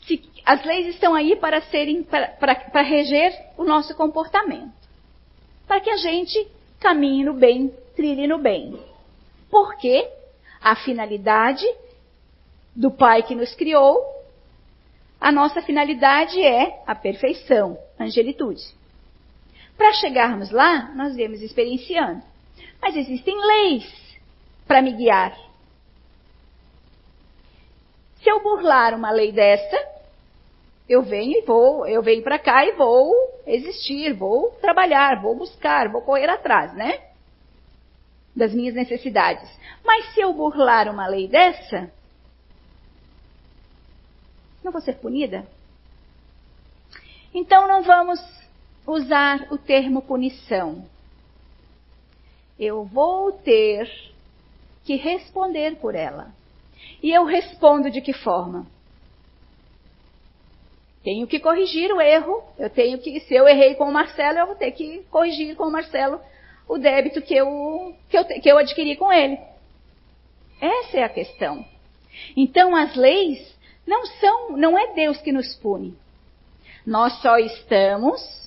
Se 0.07 0.23
as 0.45 0.65
leis 0.65 0.87
estão 0.87 1.15
aí 1.15 1.35
para 1.37 1.61
serem 1.63 2.03
para, 2.03 2.29
para, 2.29 2.55
para 2.55 2.83
reger 2.83 3.33
o 3.57 3.65
nosso 3.65 3.95
comportamento, 3.97 4.73
para 5.67 5.81
que 5.81 5.91
a 5.91 5.97
gente 5.97 6.49
caminhe 6.79 7.25
no 7.25 7.35
bem, 7.35 7.75
trilhe 7.97 8.27
no 8.27 8.39
bem. 8.39 8.79
Porque 9.51 10.09
a 10.61 10.77
finalidade 10.77 11.67
do 12.75 12.91
Pai 12.91 13.23
que 13.25 13.35
nos 13.35 13.55
criou, 13.55 14.05
a 15.21 15.33
nossa 15.33 15.61
finalidade 15.63 16.41
é 16.41 16.83
a 16.87 16.95
perfeição, 16.95 17.77
angelitude. 17.99 18.63
Para 19.77 19.93
chegarmos 19.95 20.51
lá, 20.51 20.93
nós 20.95 21.15
vemos 21.15 21.43
experienciando. 21.43 22.23
Mas 22.81 22.97
existem 22.97 23.37
leis 23.37 24.19
para 24.67 24.81
me 24.81 24.93
guiar. 24.93 25.37
Se 28.23 28.29
eu 28.31 28.43
burlar 28.43 28.95
uma 28.95 29.11
lei 29.11 29.33
dessa, 29.33 29.77
eu 30.89 31.03
venho 31.03 31.39
e 31.39 31.43
vou, 31.43 31.87
eu 31.87 32.03
venho 32.03 32.23
para 32.23 32.39
cá 32.39 32.65
e 32.65 32.73
vou 32.73 33.13
existir, 33.47 34.13
vou 34.15 34.51
trabalhar, 34.61 35.21
vou 35.21 35.37
buscar, 35.37 35.89
vou 35.89 36.03
correr 36.03 36.29
atrás, 36.29 36.73
né? 36.75 37.01
Das 38.35 38.53
minhas 38.53 38.75
necessidades. 38.75 39.49
Mas 39.85 40.13
se 40.15 40.21
eu 40.21 40.33
burlar 40.33 40.89
uma 40.89 41.07
lei 41.07 41.29
dessa, 41.29 41.91
não 44.63 44.73
vou 44.73 44.81
ser 44.81 44.95
punida? 44.95 45.47
Então 47.33 47.69
não 47.69 47.83
vamos 47.83 48.21
usar 48.87 49.47
o 49.51 49.59
termo 49.59 50.03
punição. 50.03 50.85
Eu 52.59 52.85
vou 52.85 53.33
ter 53.33 53.91
que 54.85 54.97
responder 54.97 55.77
por 55.77 55.95
ela. 55.95 56.33
E 57.03 57.11
eu 57.11 57.25
respondo 57.25 57.91
de 57.91 58.01
que 58.01 58.13
forma? 58.13 58.67
Tenho 61.03 61.27
que 61.27 61.39
corrigir 61.41 61.93
o 61.93 62.01
erro. 62.01 62.43
Eu 62.59 62.71
tenho 62.71 62.99
que, 62.99 63.21
se 63.21 63.35
eu 63.35 63.47
errei 63.47 63.75
com 63.75 63.85
o 63.85 63.93
Marcelo, 63.93 64.39
eu 64.39 64.47
vou 64.47 64.57
ter 64.57 64.73
que 64.73 65.05
corrigir 65.11 65.55
com 65.57 65.65
o 65.65 65.73
Marcelo 65.73 66.21
o 66.69 66.79
débito 66.79 67.23
que 67.23 67.35
eu, 67.35 67.95
que 68.09 68.19
eu, 68.19 68.25
que 68.25 68.51
eu 68.51 68.59
adquiri 68.59 68.97
com 68.97 69.13
ele. 69.13 69.39
Essa 70.61 70.99
é 70.99 71.03
a 71.05 71.09
questão. 71.09 71.65
Então, 72.37 72.75
as 72.75 72.95
leis 72.97 73.55
não 73.87 74.07
são, 74.07 74.57
não 74.57 74.79
é 74.79 74.95
Deus 74.95 75.19
que 75.19 75.31
nos 75.31 75.55
pune. 75.57 75.97
Nós 76.85 77.21
só 77.21 77.39
estamos 77.39 78.46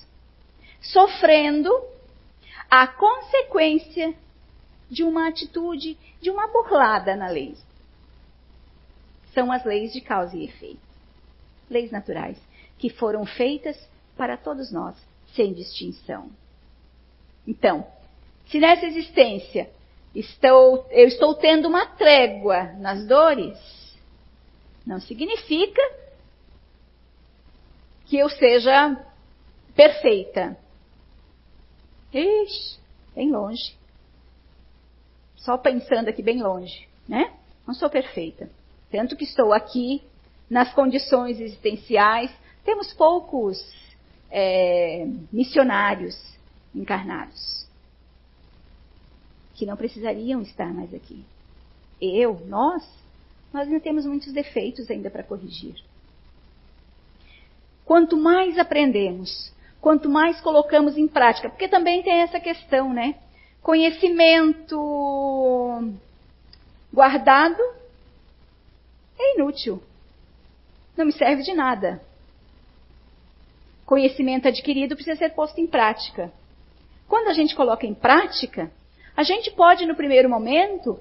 sofrendo 0.80 1.70
a 2.70 2.86
consequência 2.86 4.14
de 4.90 5.02
uma 5.02 5.28
atitude, 5.28 5.96
de 6.20 6.30
uma 6.30 6.48
burlada 6.48 7.14
na 7.16 7.28
lei. 7.28 7.54
São 9.34 9.52
as 9.52 9.64
leis 9.64 9.92
de 9.92 10.00
causa 10.00 10.36
e 10.36 10.44
efeito. 10.44 10.80
Leis 11.68 11.90
naturais 11.90 12.36
que 12.78 12.88
foram 12.88 13.26
feitas 13.26 13.76
para 14.16 14.36
todos 14.36 14.72
nós, 14.72 14.96
sem 15.34 15.52
distinção. 15.52 16.30
Então, 17.46 17.86
se 18.46 18.58
nessa 18.58 18.86
existência 18.86 19.70
estou, 20.14 20.86
eu 20.90 21.06
estou 21.06 21.34
tendo 21.34 21.68
uma 21.68 21.86
trégua 21.86 22.72
nas 22.78 23.06
dores, 23.06 23.58
não 24.84 24.98
significa 24.98 25.80
que 28.06 28.16
eu 28.16 28.28
seja 28.30 28.96
perfeita. 29.76 30.56
Ixi, 32.12 32.78
bem 33.14 33.30
longe. 33.30 33.74
Só 35.36 35.56
pensando 35.56 36.08
aqui 36.08 36.22
bem 36.22 36.42
longe, 36.42 36.88
né? 37.08 37.32
Não 37.66 37.74
sou 37.74 37.88
perfeita. 37.88 38.50
Tanto 38.90 39.16
que 39.16 39.24
estou 39.24 39.52
aqui 39.52 40.02
nas 40.48 40.72
condições 40.74 41.40
existenciais. 41.40 42.30
Temos 42.64 42.92
poucos 42.92 43.58
é, 44.30 45.06
missionários 45.32 46.16
encarnados 46.74 47.60
que 49.54 49.66
não 49.66 49.76
precisariam 49.76 50.40
estar 50.40 50.72
mais 50.72 50.92
aqui. 50.94 51.22
Eu, 52.00 52.40
nós, 52.46 52.82
nós 53.52 53.68
ainda 53.68 53.80
temos 53.80 54.06
muitos 54.06 54.32
defeitos 54.32 54.90
ainda 54.90 55.10
para 55.10 55.22
corrigir. 55.22 55.74
Quanto 57.84 58.16
mais 58.16 58.58
aprendemos, 58.58 59.52
quanto 59.80 60.08
mais 60.08 60.40
colocamos 60.40 60.96
em 60.96 61.08
prática, 61.08 61.48
porque 61.48 61.68
também 61.68 62.02
tem 62.02 62.20
essa 62.20 62.38
questão, 62.38 62.92
né? 62.92 63.14
Conhecimento 63.62 64.76
guardado 66.92 67.62
é 69.18 69.34
inútil. 69.36 69.82
Não 70.96 71.06
me 71.06 71.12
serve 71.12 71.42
de 71.42 71.54
nada. 71.54 72.02
Conhecimento 73.86 74.48
adquirido 74.48 74.94
precisa 74.94 75.16
ser 75.16 75.30
posto 75.30 75.60
em 75.60 75.66
prática. 75.66 76.32
Quando 77.08 77.28
a 77.28 77.32
gente 77.32 77.54
coloca 77.54 77.86
em 77.86 77.94
prática, 77.94 78.70
a 79.16 79.22
gente 79.22 79.50
pode, 79.50 79.84
no 79.84 79.96
primeiro 79.96 80.28
momento, 80.28 80.98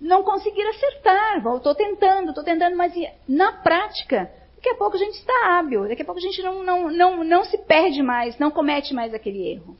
não 0.00 0.22
conseguir 0.22 0.66
acertar. 0.68 1.38
Estou 1.56 1.74
tentando, 1.74 2.28
estou 2.28 2.44
tentando, 2.44 2.76
mas 2.76 2.92
na 3.26 3.52
prática, 3.52 4.30
daqui 4.62 4.70
a 4.70 4.76
pouco 4.76 4.96
a 4.96 4.98
gente 4.98 5.18
está 5.18 5.58
hábil, 5.58 5.88
daqui 5.88 6.02
a 6.02 6.04
pouco 6.04 6.20
a 6.20 6.22
gente 6.22 6.40
não, 6.40 6.62
não, 6.62 6.88
não, 6.88 7.24
não 7.24 7.44
se 7.44 7.58
perde 7.58 8.00
mais, 8.00 8.38
não 8.38 8.48
comete 8.48 8.94
mais 8.94 9.12
aquele 9.12 9.44
erro. 9.48 9.76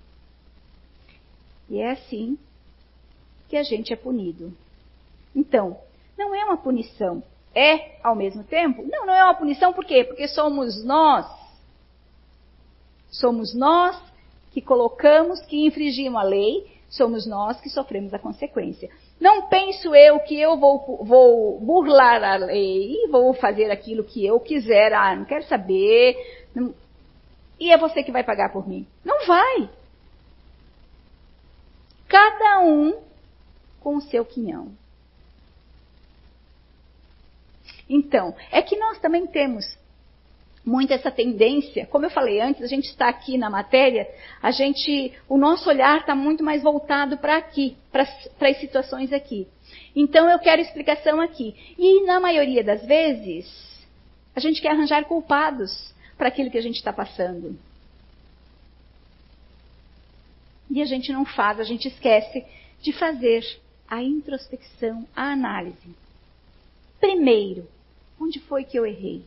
E 1.71 1.81
é 1.81 1.93
assim 1.93 2.37
que 3.49 3.57
a 3.57 3.63
gente 3.63 3.93
é 3.93 3.97
punido. 3.97 4.53
Então, 5.35 5.79
não 6.19 6.35
é 6.35 6.45
uma 6.45 6.57
punição. 6.57 7.23
É 7.55 8.01
ao 8.03 8.17
mesmo 8.17 8.43
tempo? 8.43 8.83
Não, 8.83 9.07
não 9.07 9.15
é 9.15 9.23
uma 9.23 9.35
punição 9.35 9.73
por 9.73 9.85
quê? 9.85 10.03
Porque 10.03 10.27
somos 10.27 10.83
nós. 10.83 11.27
Somos 13.09 13.55
nós 13.55 13.97
que 14.51 14.61
colocamos, 14.61 15.41
que 15.43 15.65
infringimos 15.65 16.21
a 16.21 16.25
lei, 16.25 16.67
somos 16.89 17.25
nós 17.25 17.61
que 17.61 17.71
sofremos 17.71 18.13
a 18.13 18.19
consequência. 18.19 18.91
Não 19.23 19.43
penso 19.43 19.95
eu 19.95 20.19
que 20.19 20.37
eu 20.37 20.57
vou, 20.57 21.05
vou 21.05 21.61
burlar 21.61 22.25
a 22.25 22.35
lei, 22.39 23.07
vou 23.09 23.33
fazer 23.33 23.71
aquilo 23.71 24.03
que 24.03 24.27
eu 24.27 24.41
quiser, 24.41 24.93
ah, 24.93 25.15
não 25.15 25.25
quero 25.25 25.45
saber. 25.45 26.17
Não, 26.53 26.75
e 27.61 27.71
é 27.71 27.79
você 27.79 28.03
que 28.03 28.11
vai 28.11 28.25
pagar 28.25 28.53
por 28.53 28.69
mim. 28.69 28.85
Não 29.05 29.25
vai. 29.25 29.71
Cada 32.09 32.63
um 32.63 33.01
com 33.79 33.95
o 33.95 34.01
seu 34.01 34.25
quinhão. 34.25 34.73
Então, 37.89 38.35
é 38.51 38.61
que 38.61 38.77
nós 38.77 38.99
também 38.99 39.25
temos 39.29 39.65
muito 40.65 40.93
essa 40.93 41.11
tendência, 41.11 41.87
como 41.87 42.07
eu 42.07 42.11
falei 42.11 42.41
antes, 42.41 42.63
a 42.63 42.69
gente 42.69 42.85
está 42.85 43.09
aqui 43.09 43.37
na 43.37 43.51
matéria, 43.51 44.09
a 44.41 44.51
gente, 44.53 45.13
o 45.29 45.37
nosso 45.37 45.69
olhar 45.69 46.01
está 46.01 46.15
muito 46.15 46.45
mais 46.45 46.63
voltado 46.63 47.19
para 47.19 47.37
aqui, 47.37 47.77
para 47.91 48.07
as 48.49 48.61
situações 48.61 49.13
aqui. 49.13 49.47
Então 49.95 50.29
eu 50.31 50.39
quero 50.39 50.63
explicação 50.63 51.21
aqui. 51.21 51.55
E 51.77 52.05
na 52.07 52.21
maioria 52.21 52.63
das 52.63 52.85
vezes, 52.87 53.47
a 54.37 54.41
gente 54.41 54.63
quer 54.63 54.71
arranjar 54.71 55.05
culpados 55.05 55.93
para 56.17 56.29
aquilo 56.29 56.51
que 56.51 56.59
a 56.59 56.63
gente 56.63 56.77
está 56.77 56.93
passando. 56.93 57.59
E 60.71 60.81
a 60.81 60.87
gente 60.87 61.13
não 61.13 61.25
faz, 61.25 61.59
a 61.59 61.65
gente 61.65 61.89
esquece 61.89 62.47
de 62.81 62.93
fazer 62.93 63.45
a 63.89 64.03
introspecção, 64.03 65.07
a 65.15 65.33
análise. 65.33 65.95
Primeiro, 67.01 67.69
onde 68.19 68.39
foi 68.41 68.65
que 68.65 68.79
eu 68.79 68.87
errei? 68.87 69.25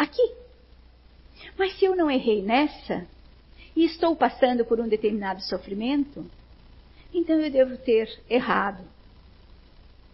Aqui. 0.00 0.32
Mas 1.58 1.78
se 1.78 1.84
eu 1.84 1.94
não 1.94 2.10
errei 2.10 2.40
nessa, 2.40 3.06
e 3.76 3.84
estou 3.84 4.16
passando 4.16 4.64
por 4.64 4.80
um 4.80 4.88
determinado 4.88 5.42
sofrimento, 5.42 6.24
então 7.12 7.38
eu 7.38 7.50
devo 7.50 7.76
ter 7.76 8.08
errado 8.30 8.82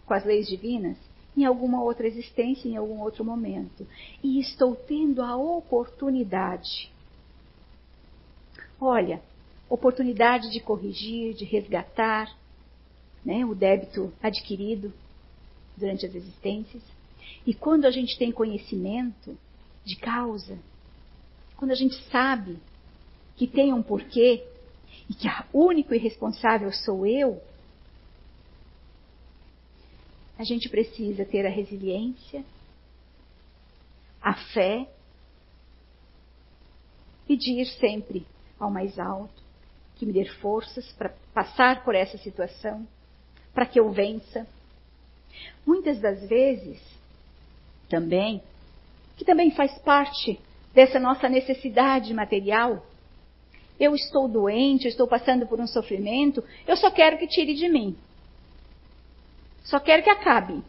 com 0.04 0.12
as 0.12 0.24
leis 0.24 0.48
divinas 0.48 0.96
em 1.36 1.44
alguma 1.44 1.84
outra 1.84 2.04
existência, 2.04 2.68
em 2.68 2.76
algum 2.76 3.00
outro 3.00 3.24
momento. 3.24 3.86
E 4.24 4.40
estou 4.40 4.74
tendo 4.74 5.22
a 5.22 5.36
oportunidade. 5.36 6.90
Olha, 8.80 9.22
oportunidade 9.70 10.50
de 10.50 10.58
corrigir, 10.58 11.32
de 11.32 11.44
resgatar 11.44 12.36
né, 13.24 13.44
o 13.44 13.54
débito 13.54 14.12
adquirido 14.20 14.92
durante 15.76 16.04
as 16.06 16.12
existências. 16.12 16.82
E 17.46 17.54
quando 17.54 17.84
a 17.84 17.90
gente 17.92 18.18
tem 18.18 18.32
conhecimento 18.32 19.38
de 19.86 19.94
causa, 19.94 20.58
quando 21.56 21.70
a 21.70 21.76
gente 21.76 21.94
sabe 22.10 22.58
que 23.36 23.46
tem 23.46 23.72
um 23.72 23.82
porquê 23.82 24.44
e 25.08 25.14
que 25.14 25.28
o 25.52 25.64
único 25.64 25.94
e 25.94 25.98
responsável 25.98 26.72
sou 26.72 27.06
eu, 27.06 27.40
a 30.36 30.42
gente 30.42 30.68
precisa 30.68 31.24
ter 31.24 31.46
a 31.46 31.48
resiliência, 31.48 32.44
a 34.20 34.34
fé, 34.52 34.88
pedir 37.28 37.64
sempre 37.78 38.26
ao 38.58 38.70
mais 38.70 38.98
alto 38.98 39.40
que 39.94 40.04
me 40.04 40.12
dê 40.12 40.24
forças 40.40 40.90
para 40.92 41.14
passar 41.32 41.84
por 41.84 41.94
essa 41.94 42.18
situação, 42.18 42.86
para 43.54 43.64
que 43.64 43.78
eu 43.78 43.90
vença. 43.92 44.46
Muitas 45.64 46.00
das 46.00 46.28
vezes, 46.28 46.82
também, 47.88 48.42
que 49.16 49.24
também 49.24 49.50
faz 49.50 49.76
parte 49.78 50.38
dessa 50.74 51.00
nossa 51.00 51.28
necessidade 51.28 52.12
material, 52.12 52.84
eu 53.78 53.94
estou 53.94 54.28
doente, 54.28 54.88
estou 54.88 55.06
passando 55.06 55.46
por 55.46 55.60
um 55.60 55.66
sofrimento, 55.66 56.42
eu 56.66 56.76
só 56.76 56.90
quero 56.90 57.18
que 57.18 57.26
tire 57.26 57.54
de 57.54 57.68
mim. 57.68 57.96
Só 59.64 59.80
quero 59.80 60.02
que 60.02 60.10
acabe. 60.10 60.62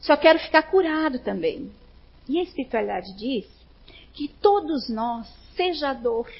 Só 0.00 0.16
quero 0.16 0.38
ficar 0.38 0.62
curado 0.64 1.18
também. 1.20 1.70
E 2.28 2.38
a 2.38 2.42
espiritualidade 2.42 3.16
diz 3.16 3.46
que 4.12 4.28
todos 4.28 4.88
nós, 4.88 5.28
seja 5.54 5.90
a 5.90 5.94
dor, 5.94 6.30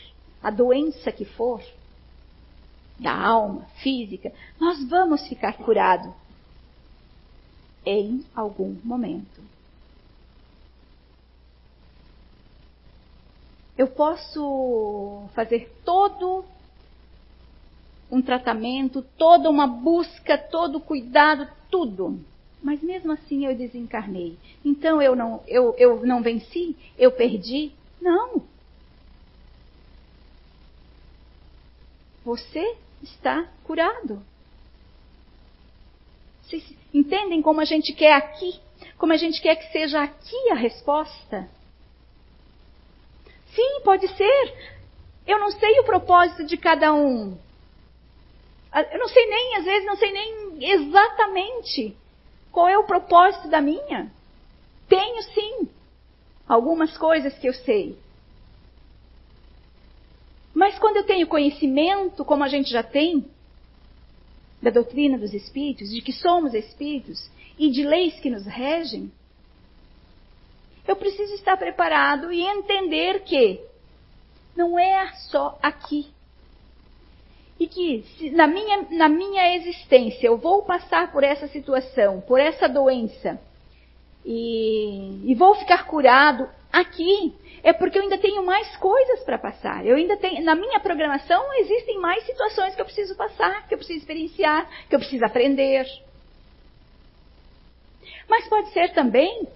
a 0.42 0.50
doença 0.50 1.10
que 1.12 1.24
for, 1.24 1.62
da 2.98 3.14
alma, 3.14 3.64
física, 3.82 4.32
nós 4.60 4.86
vamos 4.88 5.26
ficar 5.28 5.54
curados 5.54 6.12
em 7.86 8.24
algum 8.34 8.76
momento. 8.84 9.40
Eu 13.78 13.86
posso 13.86 15.28
fazer 15.34 15.72
todo 15.84 16.44
um 18.10 18.20
tratamento, 18.20 19.02
toda 19.16 19.48
uma 19.48 19.68
busca, 19.68 20.36
todo 20.36 20.80
cuidado, 20.80 21.48
tudo. 21.70 22.18
Mas 22.60 22.82
mesmo 22.82 23.12
assim 23.12 23.46
eu 23.46 23.56
desencarnei. 23.56 24.36
Então 24.64 25.00
eu 25.00 25.14
não, 25.14 25.44
eu, 25.46 25.76
eu 25.78 26.04
não 26.04 26.20
venci? 26.20 26.74
Eu 26.98 27.12
perdi? 27.12 27.70
Não. 28.00 28.42
Você 32.24 32.76
está 33.00 33.48
curado. 33.62 34.20
Vocês 36.42 36.64
entendem 36.92 37.40
como 37.40 37.60
a 37.60 37.64
gente 37.64 37.92
quer 37.92 38.14
aqui? 38.14 38.58
Como 38.96 39.12
a 39.12 39.16
gente 39.16 39.40
quer 39.40 39.54
que 39.54 39.70
seja 39.70 40.02
aqui 40.02 40.50
a 40.50 40.54
resposta? 40.54 41.48
Sim, 43.58 43.80
pode 43.82 44.06
ser. 44.06 44.54
Eu 45.26 45.40
não 45.40 45.50
sei 45.50 45.80
o 45.80 45.84
propósito 45.84 46.44
de 46.44 46.56
cada 46.56 46.94
um. 46.94 47.36
Ah, 48.70 48.82
eu 48.82 49.00
não 49.00 49.08
sei 49.08 49.26
nem, 49.26 49.56
às 49.56 49.64
vezes, 49.64 49.84
não 49.84 49.96
sei 49.96 50.12
nem 50.12 50.72
exatamente 50.72 51.96
qual 52.52 52.68
é 52.68 52.78
o 52.78 52.84
propósito 52.84 53.48
da 53.48 53.60
minha. 53.60 54.12
Tenho 54.88 55.22
sim 55.34 55.68
algumas 56.48 56.96
coisas 56.96 57.36
que 57.36 57.48
eu 57.48 57.52
sei. 57.52 57.98
Mas 60.54 60.78
quando 60.78 60.98
eu 60.98 61.04
tenho 61.04 61.26
conhecimento, 61.26 62.24
como 62.24 62.44
a 62.44 62.48
gente 62.48 62.70
já 62.70 62.84
tem, 62.84 63.28
da 64.62 64.70
doutrina 64.70 65.18
dos 65.18 65.34
espíritos, 65.34 65.90
de 65.90 66.00
que 66.00 66.12
somos 66.12 66.54
espíritos 66.54 67.28
e 67.58 67.72
de 67.72 67.82
leis 67.82 68.20
que 68.20 68.30
nos 68.30 68.46
regem, 68.46 69.10
eu 70.88 70.96
preciso 70.96 71.34
estar 71.34 71.54
preparado 71.58 72.32
e 72.32 72.40
entender 72.40 73.20
que 73.20 73.60
não 74.56 74.78
é 74.78 75.12
só 75.30 75.58
aqui. 75.62 76.10
E 77.60 77.66
que 77.66 78.30
na, 78.32 78.46
minha, 78.46 78.86
na 78.92 79.08
minha 79.08 79.54
existência 79.56 80.26
eu 80.26 80.38
vou 80.38 80.62
passar 80.62 81.12
por 81.12 81.22
essa 81.22 81.46
situação, 81.48 82.22
por 82.22 82.40
essa 82.40 82.68
doença, 82.68 83.38
e, 84.24 85.30
e 85.30 85.34
vou 85.34 85.54
ficar 85.56 85.86
curado 85.86 86.48
aqui, 86.72 87.34
é 87.62 87.72
porque 87.72 87.98
eu 87.98 88.02
ainda 88.02 88.16
tenho 88.16 88.44
mais 88.44 88.74
coisas 88.76 89.20
para 89.24 89.38
passar. 89.38 89.84
Eu 89.84 89.96
ainda 89.96 90.16
tenho, 90.16 90.42
na 90.42 90.54
minha 90.54 90.80
programação 90.80 91.52
existem 91.54 91.98
mais 91.98 92.24
situações 92.24 92.74
que 92.74 92.80
eu 92.80 92.86
preciso 92.86 93.14
passar, 93.14 93.68
que 93.68 93.74
eu 93.74 93.78
preciso 93.78 93.98
experienciar, 93.98 94.66
que 94.88 94.94
eu 94.94 95.00
preciso 95.00 95.24
aprender. 95.24 95.86
Mas 98.26 98.48
pode 98.48 98.70
ser 98.72 98.94
também 98.94 99.48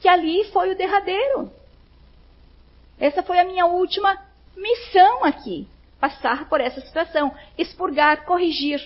que 0.00 0.08
ali 0.08 0.44
foi 0.52 0.72
o 0.72 0.76
derradeiro. 0.76 1.50
Essa 2.98 3.22
foi 3.22 3.38
a 3.38 3.44
minha 3.44 3.66
última 3.66 4.16
missão 4.56 5.24
aqui. 5.24 5.66
Passar 5.98 6.48
por 6.48 6.60
essa 6.60 6.80
situação, 6.80 7.34
expurgar, 7.58 8.24
corrigir, 8.24 8.80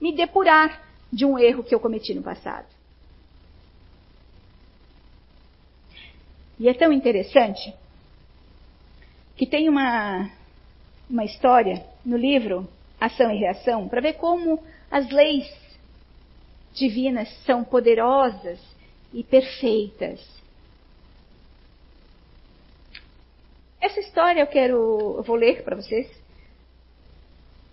me 0.00 0.12
depurar 0.12 0.80
de 1.12 1.24
um 1.24 1.38
erro 1.38 1.64
que 1.64 1.74
eu 1.74 1.80
cometi 1.80 2.14
no 2.14 2.22
passado. 2.22 2.66
E 6.58 6.68
é 6.68 6.74
tão 6.74 6.92
interessante 6.92 7.74
que 9.36 9.46
tem 9.46 9.68
uma, 9.68 10.30
uma 11.10 11.24
história 11.24 11.84
no 12.04 12.16
livro 12.16 12.68
Ação 13.00 13.32
e 13.32 13.38
Reação 13.38 13.88
para 13.88 14.00
ver 14.00 14.12
como 14.12 14.62
as 14.88 15.10
leis 15.10 15.52
divinas 16.72 17.28
são 17.44 17.64
poderosas 17.64 18.60
e 19.12 19.24
perfeitas. 19.24 20.20
Essa 23.82 23.98
história 23.98 24.40
eu 24.40 24.46
quero, 24.46 25.16
eu 25.18 25.24
vou 25.24 25.34
ler 25.34 25.64
para 25.64 25.74
vocês. 25.74 26.08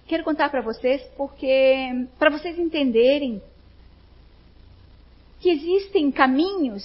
Quero 0.08 0.24
contar 0.24 0.50
para 0.50 0.60
vocês 0.60 1.04
porque 1.16 2.08
para 2.18 2.32
vocês 2.32 2.58
entenderem 2.58 3.40
que 5.40 5.52
existem 5.52 6.12
caminhos 6.12 6.84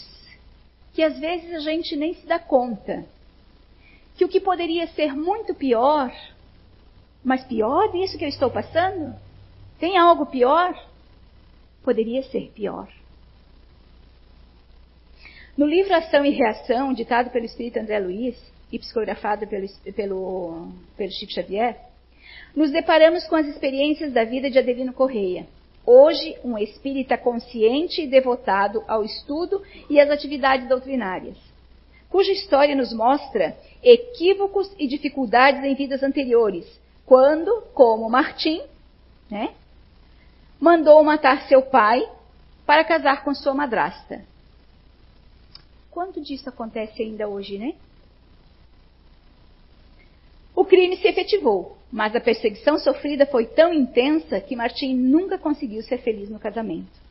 que 0.93 1.03
às 1.03 1.19
vezes 1.19 1.55
a 1.55 1.61
gente 1.61 1.97
nem 1.97 2.13
se 2.13 2.27
dá 2.27 2.39
conta. 2.39 3.07
Que 4.15 4.27
o 4.27 4.29
que 4.29 4.39
poderia 4.39 4.87
ser 4.89 5.17
muito 5.17 5.55
pior, 5.55 6.15
mas 7.25 7.43
pior 7.45 7.91
disso 7.93 8.19
que 8.19 8.27
eu 8.27 8.29
estou 8.29 8.51
passando? 8.51 9.19
Tem 9.81 9.97
algo 9.97 10.27
pior? 10.27 10.79
Poderia 11.83 12.23
ser 12.25 12.53
pior. 12.55 12.93
No 15.57 15.65
livro 15.65 15.95
Ação 15.95 16.27
e 16.27 16.31
Reação, 16.31 16.93
ditado 16.93 17.31
pelo 17.31 17.47
espírito 17.47 17.79
André 17.79 17.99
Luiz, 17.99 18.54
e 18.75 18.79
psicografado 18.81 19.47
pelo, 19.47 19.69
pelo, 19.95 20.69
pelo 20.97 21.13
Chico 21.13 21.33
Xavier, 21.33 21.79
nos 22.57 22.73
deparamos 22.73 23.25
com 23.29 23.37
as 23.37 23.47
experiências 23.47 24.13
da 24.13 24.25
vida 24.25 24.51
de 24.51 24.59
Adelino 24.59 24.93
Correia. 24.93 25.47
Hoje, 25.87 26.37
um 26.43 26.59
espírita 26.59 27.17
consciente 27.17 28.03
e 28.03 28.07
devotado 28.09 28.83
ao 28.89 29.05
estudo 29.05 29.63
e 29.89 30.01
às 30.01 30.11
atividades 30.11 30.69
doutrinárias. 30.69 31.37
cuja 32.09 32.33
história 32.33 32.75
nos 32.75 32.93
mostra 32.93 33.57
equívocos 33.83 34.73
e 34.79 34.87
dificuldades 34.87 35.63
em 35.63 35.75
vidas 35.75 36.03
anteriores, 36.03 36.65
quando, 37.05 37.63
como 37.75 38.09
Martim, 38.09 38.63
né, 39.31 39.53
mandou 40.61 41.03
matar 41.05 41.47
seu 41.49 41.63
pai 41.63 42.09
para 42.65 42.85
casar 42.85 43.25
com 43.25 43.35
sua 43.35 43.53
madrasta. 43.55 44.25
Quanto 45.91 46.21
disso 46.21 46.49
acontece 46.49 47.03
ainda 47.03 47.29
hoje, 47.29 47.59
né? 47.59 47.75
O 50.55 50.65
crime 50.65 50.97
se 50.97 51.09
efetivou, 51.09 51.77
mas 51.91 52.15
a 52.15 52.21
perseguição 52.21 52.79
sofrida 52.79 53.27
foi 53.27 53.47
tão 53.47 53.73
intensa 53.73 54.41
que 54.41 54.55
Martim 54.55 54.95
nunca 54.95 55.37
conseguiu 55.37 55.83
ser 55.83 55.99
feliz 55.99 56.29
no 56.29 56.39
casamento. 56.39 57.03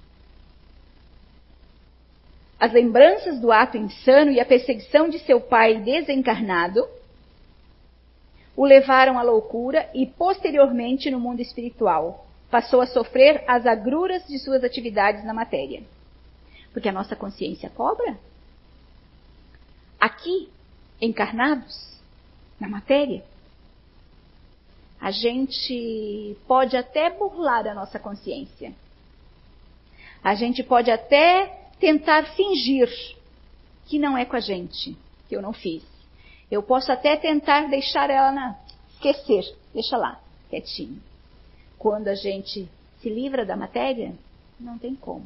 As 2.60 2.72
lembranças 2.72 3.40
do 3.42 3.52
ato 3.52 3.76
insano 3.78 4.32
e 4.32 4.40
a 4.40 4.46
perseguição 4.46 5.10
de 5.10 5.20
seu 5.20 5.42
pai 5.42 5.82
desencarnado 5.82 6.88
o 8.56 8.66
levaram 8.66 9.18
à 9.18 9.24
loucura 9.24 9.90
e, 9.94 10.06
posteriormente, 10.06 11.10
no 11.10 11.20
mundo 11.20 11.42
espiritual, 11.42 12.26
passou 12.50 12.82
a 12.82 12.88
sofrer 12.88 13.44
as 13.48 13.66
agruras 13.66 14.26
de 14.28 14.38
suas 14.38 14.64
atividades 14.64 15.26
na 15.26 15.34
matéria. 15.34 15.82
Porque 16.72 16.88
a 16.88 16.92
nossa 16.92 17.16
consciência 17.16 17.70
cobra. 17.70 18.18
Aqui, 20.00 20.50
encarnados, 21.02 22.00
na 22.60 22.70
matéria, 22.70 23.24
a 25.04 25.12
gente 25.12 26.38
pode 26.48 26.78
até 26.78 27.10
burlar 27.10 27.68
a 27.68 27.74
nossa 27.74 28.00
consciência. 28.00 28.74
A 30.24 30.34
gente 30.34 30.64
pode 30.64 30.90
até 30.90 31.68
tentar 31.78 32.24
fingir 32.38 32.90
que 33.86 34.00
não 34.00 34.18
é 34.18 34.24
com 34.24 34.38
a 34.38 34.40
gente, 34.40 34.96
que 35.28 35.36
eu 35.36 35.42
não 35.42 35.52
fiz. 35.52 35.84
Eu 36.50 36.64
posso 36.64 36.90
até 36.90 37.18
tentar 37.18 37.68
deixar 37.68 38.10
ela 38.10 38.32
na, 38.32 38.58
esquecer, 38.94 39.44
deixa 39.74 39.98
lá, 39.98 40.22
quietinho. 40.50 41.04
Quando 41.78 42.08
a 42.08 42.16
gente 42.16 42.66
se 43.02 43.10
livra 43.10 43.46
da 43.46 43.58
matéria, 43.58 44.14
não 44.58 44.78
tem 44.78 44.96
como. 44.96 45.26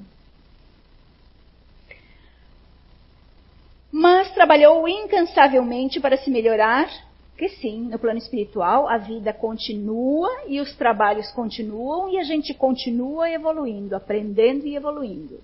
Mas 3.92 4.32
trabalhou 4.32 4.88
incansavelmente 4.88 6.00
para 6.00 6.18
se 6.18 6.32
melhorar, 6.32 6.90
que 7.38 7.50
sim, 7.50 7.82
no 7.84 8.00
plano 8.00 8.18
espiritual 8.18 8.88
a 8.88 8.98
vida 8.98 9.32
continua 9.32 10.30
e 10.48 10.60
os 10.60 10.76
trabalhos 10.76 11.32
continuam 11.32 12.10
e 12.10 12.18
a 12.18 12.24
gente 12.24 12.54
continua 12.54 13.30
evoluindo, 13.30 13.96
aprendendo 13.96 14.66
e 14.66 14.76
evoluindo 14.76 15.40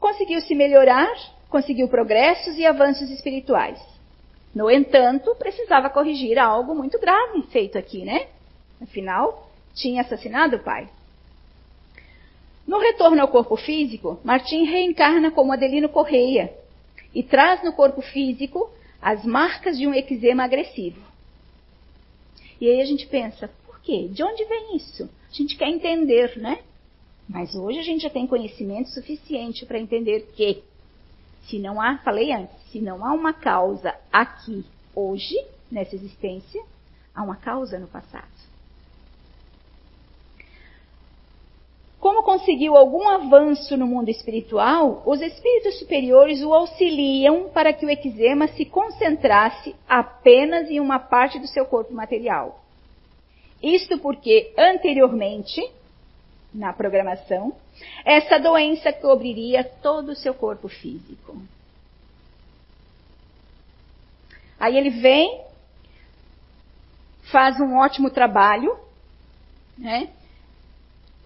conseguiu 0.00 0.40
se 0.40 0.54
melhorar, 0.54 1.12
conseguiu 1.48 1.86
progressos 1.86 2.56
e 2.56 2.66
avanços 2.66 3.10
espirituais. 3.10 3.78
No 4.52 4.68
entanto, 4.70 5.36
precisava 5.36 5.90
corrigir 5.90 6.38
algo 6.38 6.74
muito 6.74 6.98
grave 6.98 7.42
feito 7.52 7.78
aqui, 7.78 8.04
né? 8.04 8.26
Afinal, 8.82 9.48
tinha 9.74 10.00
assassinado 10.00 10.56
o 10.56 10.60
pai. 10.60 10.88
No 12.66 12.78
retorno 12.78 13.20
ao 13.20 13.28
corpo 13.28 13.56
físico, 13.56 14.18
Martim 14.24 14.64
reencarna 14.64 15.30
como 15.30 15.52
Adelino 15.52 15.88
Correia 15.88 16.52
e 17.14 17.22
traz 17.22 17.62
no 17.62 17.72
corpo 17.72 18.00
físico 18.00 18.70
as 19.00 19.24
marcas 19.24 19.78
de 19.78 19.86
um 19.86 19.94
eczema 19.94 20.44
agressivo. 20.44 21.00
E 22.60 22.68
aí 22.68 22.80
a 22.80 22.84
gente 22.84 23.06
pensa, 23.06 23.48
por 23.66 23.80
quê? 23.80 24.08
De 24.08 24.22
onde 24.22 24.44
vem 24.44 24.76
isso? 24.76 25.04
A 25.04 25.34
gente 25.34 25.56
quer 25.56 25.68
entender, 25.68 26.36
né? 26.38 26.60
Mas 27.28 27.54
hoje 27.54 27.78
a 27.78 27.82
gente 27.82 28.02
já 28.02 28.10
tem 28.10 28.26
conhecimento 28.26 28.90
suficiente 28.90 29.64
para 29.64 29.78
entender 29.78 30.32
que, 30.34 30.62
se 31.44 31.58
não 31.58 31.80
há, 31.80 31.98
falei 31.98 32.32
antes, 32.32 32.54
se 32.70 32.80
não 32.80 33.04
há 33.04 33.12
uma 33.12 33.32
causa 33.32 33.94
aqui, 34.12 34.64
hoje, 34.94 35.36
nessa 35.70 35.94
existência, 35.94 36.62
há 37.14 37.22
uma 37.22 37.36
causa 37.36 37.78
no 37.78 37.86
passado. 37.86 38.49
Como 42.00 42.22
conseguiu 42.22 42.78
algum 42.78 43.06
avanço 43.10 43.76
no 43.76 43.86
mundo 43.86 44.08
espiritual, 44.08 45.02
os 45.04 45.20
espíritos 45.20 45.78
superiores 45.78 46.42
o 46.42 46.54
auxiliam 46.54 47.50
para 47.50 47.74
que 47.74 47.84
o 47.84 47.90
eczema 47.90 48.48
se 48.48 48.64
concentrasse 48.64 49.76
apenas 49.86 50.70
em 50.70 50.80
uma 50.80 50.98
parte 50.98 51.38
do 51.38 51.46
seu 51.46 51.66
corpo 51.66 51.92
material. 51.92 52.58
Isto 53.62 53.98
porque, 53.98 54.54
anteriormente, 54.56 55.62
na 56.54 56.72
programação, 56.72 57.52
essa 58.02 58.38
doença 58.38 58.90
cobriria 58.94 59.62
todo 59.62 60.12
o 60.12 60.16
seu 60.16 60.32
corpo 60.32 60.68
físico. 60.68 61.36
Aí 64.58 64.76
ele 64.78 64.90
vem, 64.90 65.42
faz 67.30 67.60
um 67.60 67.76
ótimo 67.76 68.08
trabalho, 68.10 68.74
né? 69.76 70.08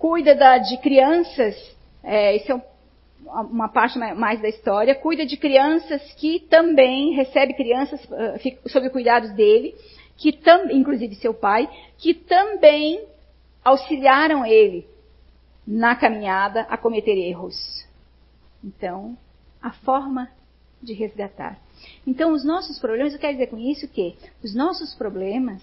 Cuida 0.05 0.35
da, 0.35 0.59
de 0.59 0.77
crianças, 0.83 1.57
é, 2.03 2.37
isso 2.37 2.53
é 2.53 2.63
uma 3.27 3.71
parte 3.71 3.99
mais 3.99 4.39
da 4.39 4.51
história, 4.51 4.95
cuida 4.95 5.25
de 5.25 5.35
crianças 5.35 6.03
que 6.19 6.41
também, 6.41 7.15
recebe 7.15 7.55
crianças 7.55 8.05
uh, 8.05 8.69
sob 8.69 8.91
cuidados 8.91 9.33
dele, 9.33 9.75
que 10.19 10.31
tam, 10.31 10.71
inclusive 10.71 11.15
seu 11.15 11.33
pai, 11.33 11.67
que 11.97 12.13
também 12.13 13.03
auxiliaram 13.65 14.45
ele 14.45 14.87
na 15.67 15.97
caminhada 15.97 16.67
a 16.69 16.77
cometer 16.77 17.17
erros. 17.17 17.57
Então, 18.63 19.17
a 19.63 19.73
forma 19.73 20.29
de 20.83 20.93
resgatar. 20.93 21.59
Então, 22.07 22.35
os 22.35 22.45
nossos 22.45 22.79
problemas, 22.79 23.15
eu 23.15 23.19
quero 23.19 23.33
dizer 23.33 23.47
com 23.47 23.57
isso 23.57 23.89
que 23.89 24.15
os 24.43 24.55
nossos 24.55 24.95
problemas 24.95 25.63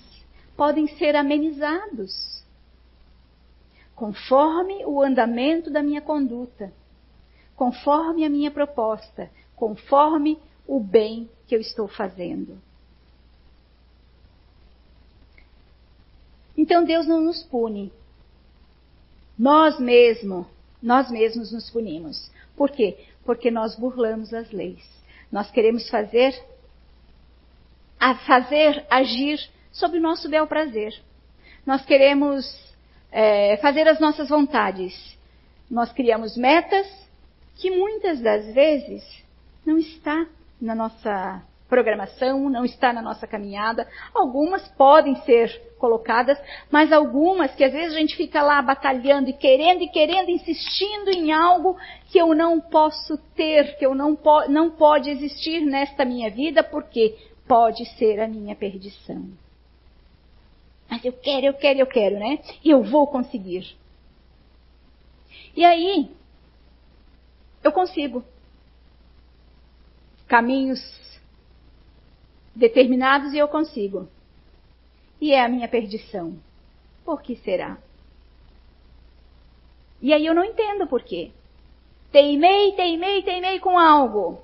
podem 0.57 0.87
ser 0.97 1.15
amenizados 1.15 2.40
conforme 4.01 4.83
o 4.83 4.99
andamento 4.99 5.69
da 5.69 5.83
minha 5.83 6.01
conduta, 6.01 6.73
conforme 7.55 8.25
a 8.25 8.29
minha 8.31 8.49
proposta, 8.49 9.29
conforme 9.55 10.39
o 10.65 10.79
bem 10.79 11.29
que 11.45 11.55
eu 11.55 11.61
estou 11.61 11.87
fazendo. 11.87 12.57
Então 16.57 16.83
Deus 16.83 17.05
não 17.05 17.21
nos 17.21 17.43
pune, 17.43 17.93
nós 19.37 19.79
mesmos, 19.79 20.47
nós 20.81 21.11
mesmos 21.11 21.51
nos 21.51 21.69
punimos. 21.69 22.31
Por 22.55 22.71
quê? 22.71 23.05
Porque 23.23 23.51
nós 23.51 23.75
burlamos 23.75 24.33
as 24.33 24.49
leis. 24.49 24.83
Nós 25.31 25.51
queremos 25.51 25.87
fazer, 25.91 26.33
a 27.99 28.15
fazer 28.15 28.83
agir 28.89 29.39
sobre 29.71 29.99
o 29.99 30.01
nosso 30.01 30.27
bel 30.27 30.47
prazer. 30.47 30.91
Nós 31.63 31.85
queremos 31.85 32.70
é, 33.11 33.57
fazer 33.57 33.87
as 33.87 33.99
nossas 33.99 34.29
vontades. 34.29 35.17
Nós 35.69 35.91
criamos 35.91 36.37
metas 36.37 36.87
que 37.55 37.69
muitas 37.69 38.19
das 38.19 38.53
vezes 38.53 39.03
não 39.65 39.77
está 39.77 40.25
na 40.59 40.73
nossa 40.73 41.43
programação, 41.71 42.49
não 42.49 42.65
está 42.65 42.91
na 42.91 43.01
nossa 43.01 43.25
caminhada. 43.25 43.87
Algumas 44.13 44.67
podem 44.69 45.15
ser 45.23 45.71
colocadas, 45.77 46.37
mas 46.69 46.91
algumas 46.91 47.55
que 47.55 47.63
às 47.63 47.71
vezes 47.71 47.95
a 47.95 47.99
gente 47.99 48.15
fica 48.15 48.41
lá 48.41 48.61
batalhando 48.61 49.29
e 49.29 49.33
querendo 49.33 49.81
e 49.81 49.87
querendo, 49.87 50.29
insistindo 50.29 51.09
em 51.09 51.31
algo 51.31 51.77
que 52.11 52.19
eu 52.19 52.35
não 52.35 52.59
posso 52.59 53.17
ter, 53.35 53.77
que 53.77 53.85
eu 53.85 53.95
não, 53.95 54.15
po 54.15 54.49
não 54.49 54.69
pode 54.69 55.09
existir 55.09 55.61
nesta 55.61 56.03
minha 56.03 56.29
vida, 56.29 56.61
porque 56.61 57.17
pode 57.47 57.85
ser 57.97 58.19
a 58.19 58.27
minha 58.27 58.55
perdição. 58.55 59.23
Mas 60.91 61.05
eu 61.05 61.13
quero, 61.13 61.45
eu 61.45 61.53
quero, 61.53 61.79
eu 61.79 61.87
quero, 61.87 62.19
né? 62.19 62.43
E 62.61 62.69
eu 62.69 62.83
vou 62.83 63.07
conseguir. 63.07 63.77
E 65.55 65.63
aí, 65.63 66.11
eu 67.63 67.71
consigo. 67.71 68.25
Caminhos 70.27 70.81
determinados 72.53 73.31
e 73.33 73.37
eu 73.37 73.47
consigo. 73.47 74.09
E 75.21 75.31
é 75.31 75.41
a 75.41 75.47
minha 75.47 75.69
perdição. 75.69 76.37
Por 77.05 77.21
que 77.21 77.37
será? 77.37 77.77
E 80.01 80.13
aí 80.13 80.25
eu 80.25 80.35
não 80.35 80.43
entendo 80.43 80.87
por 80.87 81.03
quê. 81.03 81.31
Teimei, 82.11 82.73
teimei, 82.73 83.23
teimei 83.23 83.61
com 83.61 83.79
algo. 83.79 84.43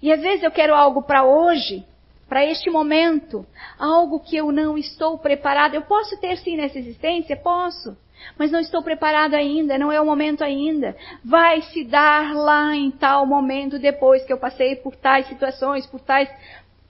E 0.00 0.10
às 0.10 0.22
vezes 0.22 0.42
eu 0.42 0.50
quero 0.50 0.74
algo 0.74 1.02
para 1.02 1.22
hoje, 1.22 1.84
para 2.32 2.46
este 2.46 2.70
momento, 2.70 3.44
algo 3.78 4.18
que 4.18 4.38
eu 4.38 4.50
não 4.50 4.78
estou 4.78 5.18
preparado. 5.18 5.74
Eu 5.74 5.82
posso 5.82 6.18
ter 6.18 6.38
sim 6.38 6.56
nessa 6.56 6.78
existência? 6.78 7.36
Posso. 7.36 7.94
Mas 8.38 8.50
não 8.50 8.58
estou 8.58 8.82
preparado 8.82 9.34
ainda, 9.34 9.76
não 9.76 9.92
é 9.92 10.00
o 10.00 10.06
momento 10.06 10.42
ainda. 10.42 10.96
Vai 11.22 11.60
se 11.60 11.84
dar 11.84 12.34
lá 12.34 12.74
em 12.74 12.90
tal 12.90 13.26
momento, 13.26 13.78
depois 13.78 14.24
que 14.24 14.32
eu 14.32 14.38
passei 14.38 14.76
por 14.76 14.96
tais 14.96 15.28
situações, 15.28 15.86
por 15.86 16.00
tais 16.00 16.26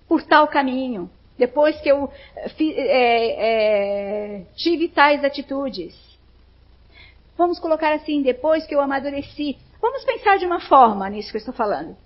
por 0.07 0.23
tal 0.23 0.47
caminho, 0.47 1.11
depois 1.37 1.77
que 1.81 1.89
eu 1.89 2.09
é, 2.37 4.39
é, 4.39 4.43
tive 4.55 4.91
tais 4.91 5.25
atitudes. 5.25 5.93
Vamos 7.37 7.59
colocar 7.59 7.93
assim, 7.93 8.23
depois 8.23 8.65
que 8.65 8.77
eu 8.77 8.81
amadureci. 8.81 9.59
Vamos 9.81 10.05
pensar 10.05 10.39
de 10.39 10.47
uma 10.47 10.61
forma 10.61 11.11
nisso 11.11 11.33
que 11.33 11.39
eu 11.39 11.41
estou 11.41 11.55
falando. 11.55 11.97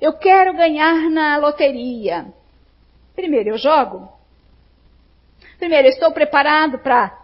Eu 0.00 0.14
quero 0.14 0.54
ganhar 0.54 1.08
na 1.08 1.36
loteria. 1.36 2.36
Primeiro, 3.18 3.48
eu 3.48 3.58
jogo. 3.58 4.12
Primeiro, 5.58 5.88
eu 5.88 5.90
estou 5.90 6.12
preparado 6.12 6.78
para 6.78 7.20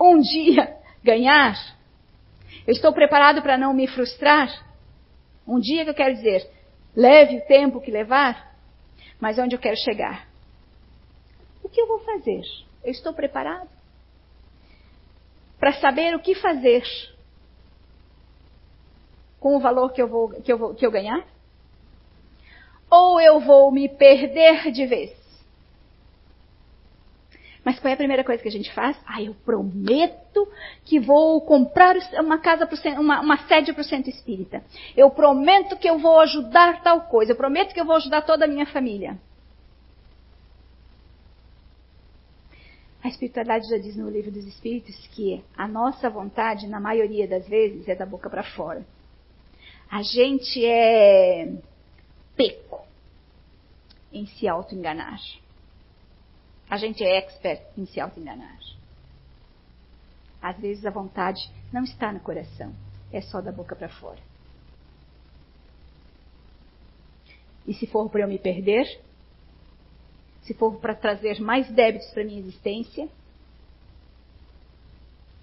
um 0.00 0.18
dia 0.18 0.78
ganhar. 1.04 1.54
Eu 2.66 2.72
estou 2.72 2.90
preparado 2.90 3.42
para 3.42 3.58
não 3.58 3.74
me 3.74 3.86
frustrar. 3.86 4.48
Um 5.46 5.60
dia 5.60 5.84
que 5.84 5.90
eu 5.90 5.94
quero 5.94 6.14
dizer, 6.14 6.50
leve 6.96 7.36
o 7.36 7.46
tempo 7.46 7.82
que 7.82 7.90
levar, 7.90 8.56
mas 9.20 9.38
onde 9.38 9.54
eu 9.54 9.60
quero 9.60 9.76
chegar. 9.76 10.26
O 11.62 11.68
que 11.68 11.78
eu 11.78 11.86
vou 11.86 11.98
fazer? 11.98 12.40
Eu 12.82 12.90
estou 12.90 13.12
preparado 13.12 13.68
para 15.58 15.74
saber 15.74 16.14
o 16.14 16.20
que 16.20 16.34
fazer 16.34 16.82
com 19.38 19.54
o 19.54 19.60
valor 19.60 19.92
que 19.92 20.00
eu 20.00 20.08
vou 20.08 20.30
que 20.40 20.50
eu 20.50 20.56
vou 20.56 20.74
que 20.74 20.86
eu 20.86 20.90
ganhar? 20.90 21.26
Ou 22.90 23.20
eu 23.20 23.38
vou 23.40 23.70
me 23.70 23.88
perder 23.88 24.72
de 24.72 24.86
vez? 24.86 25.20
Mas 27.64 27.78
qual 27.78 27.90
é 27.90 27.94
a 27.94 27.96
primeira 27.96 28.24
coisa 28.24 28.42
que 28.42 28.48
a 28.48 28.52
gente 28.52 28.72
faz? 28.72 28.96
Ah, 29.06 29.22
eu 29.22 29.34
prometo 29.44 30.48
que 30.84 30.98
vou 30.98 31.40
comprar 31.42 31.94
uma 32.18 32.38
casa 32.38 32.66
pro, 32.66 32.76
uma, 32.98 33.20
uma 33.20 33.36
sede 33.46 33.72
para 33.72 33.82
o 33.82 33.84
centro 33.84 34.10
espírita. 34.10 34.62
Eu 34.96 35.10
prometo 35.10 35.76
que 35.76 35.88
eu 35.88 35.98
vou 35.98 36.18
ajudar 36.20 36.82
tal 36.82 37.02
coisa. 37.02 37.32
Eu 37.32 37.36
prometo 37.36 37.74
que 37.74 37.80
eu 37.80 37.84
vou 37.84 37.96
ajudar 37.96 38.22
toda 38.22 38.46
a 38.46 38.48
minha 38.48 38.66
família. 38.66 39.18
A 43.02 43.08
espiritualidade 43.08 43.68
já 43.68 43.78
diz 43.78 43.96
no 43.96 44.10
livro 44.10 44.30
dos 44.30 44.46
Espíritos 44.46 44.94
que 45.08 45.42
a 45.56 45.66
nossa 45.66 46.10
vontade, 46.10 46.66
na 46.66 46.80
maioria 46.80 47.26
das 47.26 47.48
vezes, 47.48 47.88
é 47.88 47.94
da 47.94 48.04
boca 48.04 48.28
para 48.28 48.42
fora. 48.42 48.84
A 49.90 50.02
gente 50.02 50.64
é 50.64 51.52
peco 52.36 52.79
em 54.12 54.26
se 54.26 54.48
auto-enganar. 54.48 55.20
A 56.68 56.76
gente 56.76 57.02
é 57.02 57.18
expert 57.18 57.62
em 57.76 57.86
se 57.86 58.00
auto-enganar. 58.00 58.58
Às 60.40 60.58
vezes 60.58 60.86
a 60.86 60.90
vontade 60.90 61.40
não 61.72 61.84
está 61.84 62.12
no 62.12 62.20
coração, 62.20 62.74
é 63.12 63.20
só 63.20 63.40
da 63.40 63.52
boca 63.52 63.76
para 63.76 63.88
fora. 63.88 64.20
E 67.66 67.74
se 67.74 67.86
for 67.86 68.08
para 68.08 68.22
eu 68.22 68.28
me 68.28 68.38
perder, 68.38 68.86
se 70.42 70.54
for 70.54 70.76
para 70.80 70.94
trazer 70.94 71.40
mais 71.40 71.70
débitos 71.70 72.10
para 72.10 72.24
minha 72.24 72.40
existência, 72.40 73.08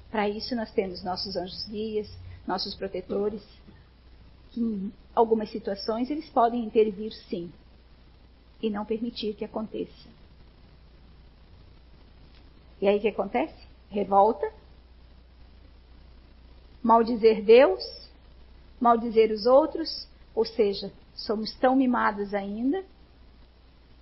para 0.10 0.28
isso 0.28 0.56
nós 0.56 0.72
temos 0.72 1.04
nossos 1.04 1.36
anjos 1.36 1.66
guias, 1.68 2.10
nossos 2.48 2.74
protetores, 2.74 3.44
que 4.52 4.62
em 4.62 4.92
algumas 5.14 5.52
situações 5.52 6.10
eles 6.10 6.30
podem 6.30 6.64
intervir 6.64 7.14
sim 7.30 7.52
e 8.62 8.70
não 8.70 8.86
permitir 8.86 9.34
que 9.36 9.46
aconteça. 9.46 10.08
E 12.82 12.88
aí 12.88 12.98
o 12.98 13.02
que 13.02 13.08
acontece? 13.08 13.68
Revolta, 13.90 14.52
maldizer 16.84 17.44
Deus, 17.44 17.84
maldizer 18.80 19.32
os 19.32 19.46
outros, 19.46 20.08
ou 20.36 20.46
seja, 20.46 20.92
somos 21.16 21.54
tão 21.56 21.76
mimados 21.76 22.34
ainda, 22.34 22.84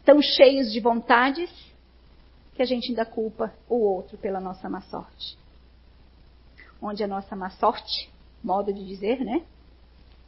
tão 0.03 0.22
cheios 0.22 0.72
de 0.72 0.80
vontades, 0.80 1.49
que 2.56 2.62
a 2.62 2.66
gente 2.66 2.89
ainda 2.89 3.06
culpa 3.06 3.53
o 3.68 3.76
outro 3.76 4.18
pela 4.18 4.39
nossa 4.39 4.70
má 4.70 4.82
sorte. 4.82 5.38
Onde 6.82 7.03
a 7.03 7.08
nossa 7.08 7.36
má 7.36 7.49
sorte, 7.51 8.10
modo 8.43 8.74
de 8.74 8.86
dizer, 8.86 9.20
né? 9.24 9.45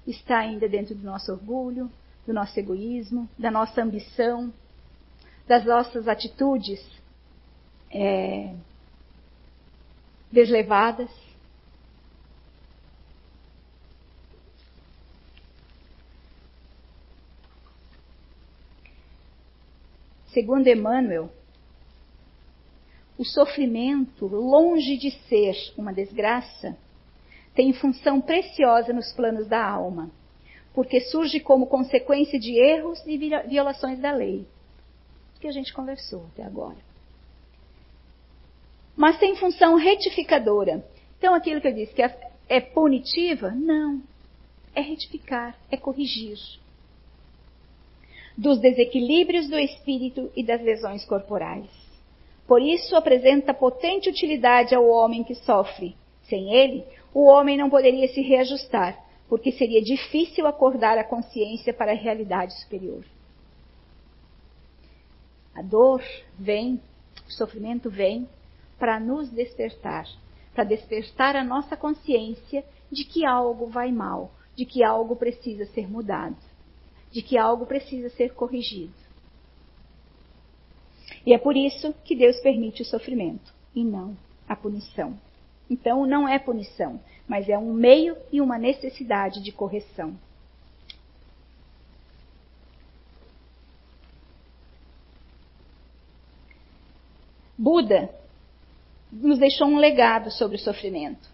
Está 0.06 0.40
ainda 0.40 0.68
dentro 0.68 0.96
do 0.96 1.04
nosso 1.04 1.32
orgulho, 1.32 1.92
do 2.28 2.34
nosso 2.34 2.60
egoísmo, 2.60 3.30
da 3.40 3.50
nossa 3.50 3.82
ambição, 3.82 4.54
das 5.48 5.64
nossas 5.64 6.10
atitudes 6.10 6.86
é, 7.90 8.54
deslevadas. 10.30 11.10
Segundo 20.34 20.68
Emmanuel, 20.68 21.32
o 23.18 23.24
sofrimento, 23.24 24.28
longe 24.28 24.98
de 24.98 25.12
ser 25.30 25.56
uma 25.78 25.94
desgraça, 25.94 26.78
tem 27.56 27.72
função 27.72 28.20
preciosa 28.20 28.92
nos 28.92 29.14
planos 29.14 29.48
da 29.48 29.66
alma, 29.66 30.12
porque 30.78 31.02
surge 31.02 31.40
como 31.40 31.66
consequência 31.66 32.40
de 32.40 32.54
erros 32.56 33.02
e 33.08 33.18
violações 33.18 33.98
da 33.98 34.12
lei, 34.12 34.46
que 35.42 35.48
a 35.48 35.52
gente 35.52 35.74
conversou 35.74 36.28
até 36.32 36.44
agora 36.44 36.78
mas 38.98 39.20
tem 39.20 39.36
função 39.36 39.76
retificadora. 39.76 40.84
Então, 41.20 41.36
aquilo 41.36 41.62
que 41.62 41.68
eu 41.68 41.74
disse 41.74 41.94
que 41.94 42.02
é, 42.02 42.18
é 42.50 42.60
punitiva, 42.60 43.52
não. 43.52 44.02
É 44.74 44.82
retificar, 44.82 45.56
é 45.72 45.78
corrigir. 45.78 46.38
Dos 48.36 48.60
desequilíbrios 48.60 49.48
do 49.48 49.58
espírito 49.58 50.32
e 50.36 50.44
das 50.44 50.62
lesões 50.62 51.06
corporais. 51.06 51.70
Por 52.48 52.62
isso, 52.62 52.96
apresenta 52.96 53.54
potente 53.54 54.10
utilidade 54.10 54.74
ao 54.74 54.88
homem 54.88 55.24
que 55.24 55.36
sofre. 55.36 55.96
Sem 56.24 56.54
ele, 56.54 56.84
o 57.14 57.26
homem 57.26 57.56
não 57.56 57.70
poderia 57.70 58.08
se 58.08 58.22
reajustar, 58.22 58.98
porque 59.30 59.52
seria 59.52 59.82
difícil 59.82 60.48
acordar 60.48 60.98
a 60.98 61.04
consciência 61.04 61.74
para 61.74 61.92
a 61.92 61.96
realidade 61.96 62.54
superior. 62.62 63.04
A 65.54 65.62
dor 65.62 66.04
vem, 66.38 66.82
o 67.28 67.32
sofrimento 67.32 67.90
vem 67.90 68.28
para 68.78 69.00
nos 69.00 69.30
despertar, 69.30 70.06
para 70.54 70.64
despertar 70.64 71.36
a 71.36 71.44
nossa 71.44 71.76
consciência 71.76 72.64
de 72.92 73.04
que 73.04 73.26
algo 73.26 73.68
vai 73.68 73.92
mal, 73.92 74.32
de 74.56 74.66
que 74.66 74.84
algo 74.84 75.16
precisa 75.16 75.66
ser 75.68 75.90
mudado, 75.90 76.38
de 77.12 77.22
que 77.22 77.38
algo 77.38 77.66
precisa 77.66 78.10
ser 78.12 78.34
corrigido. 78.34 78.94
E 81.26 81.34
é 81.34 81.38
por 81.38 81.58
isso 81.58 81.94
que 82.06 82.16
Deus 82.16 82.40
permite 82.40 82.82
o 82.82 82.86
sofrimento 82.86 83.54
e 83.76 83.84
não 83.84 84.16
a 84.48 84.56
punição. 84.56 85.20
Então, 85.70 86.06
não 86.06 86.28
é 86.28 86.40
punição, 86.40 87.02
mas 87.28 87.50
é 87.50 87.58
um 87.58 87.74
meio 87.74 88.18
e 88.32 88.40
uma 88.40 88.58
necessidade 88.58 89.44
de 89.44 89.52
correção. 89.52 90.18
Buda 97.58 98.10
nos 99.12 99.40
deixou 99.40 99.68
um 99.68 99.78
legado 99.78 100.30
sobre 100.32 100.58
o 100.58 100.60
sofrimento. 100.60 101.28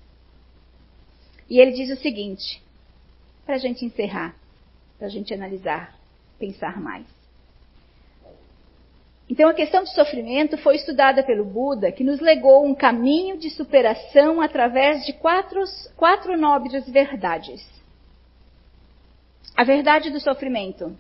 E 1.50 1.60
ele 1.60 1.72
diz 1.72 1.90
o 1.90 2.02
seguinte, 2.02 2.64
para 3.46 3.56
a 3.56 3.58
gente 3.58 3.86
encerrar, 3.86 4.36
para 4.98 5.08
a 5.08 5.10
gente 5.10 5.34
analisar, 5.34 6.00
pensar 6.40 6.80
mais. 6.80 7.06
Então, 9.30 9.50
a 9.50 9.54
questão 9.54 9.84
do 9.84 9.90
sofrimento 9.90 10.58
foi 10.58 10.76
estudada 10.76 11.24
pelo 11.24 11.46
Buda, 11.46 11.92
que 11.92 12.04
nos 12.04 12.20
legou 12.20 12.66
um 12.66 12.76
caminho 12.76 13.38
de 13.38 13.50
superação 13.50 14.42
através 14.42 15.06
de 15.06 15.14
quatro, 15.14 15.64
quatro 15.96 16.38
nobres 16.38 16.88
verdades. 16.90 17.66
A 19.56 19.64
verdade 19.64 20.10
do 20.10 20.20
sofrimento. 20.20 20.98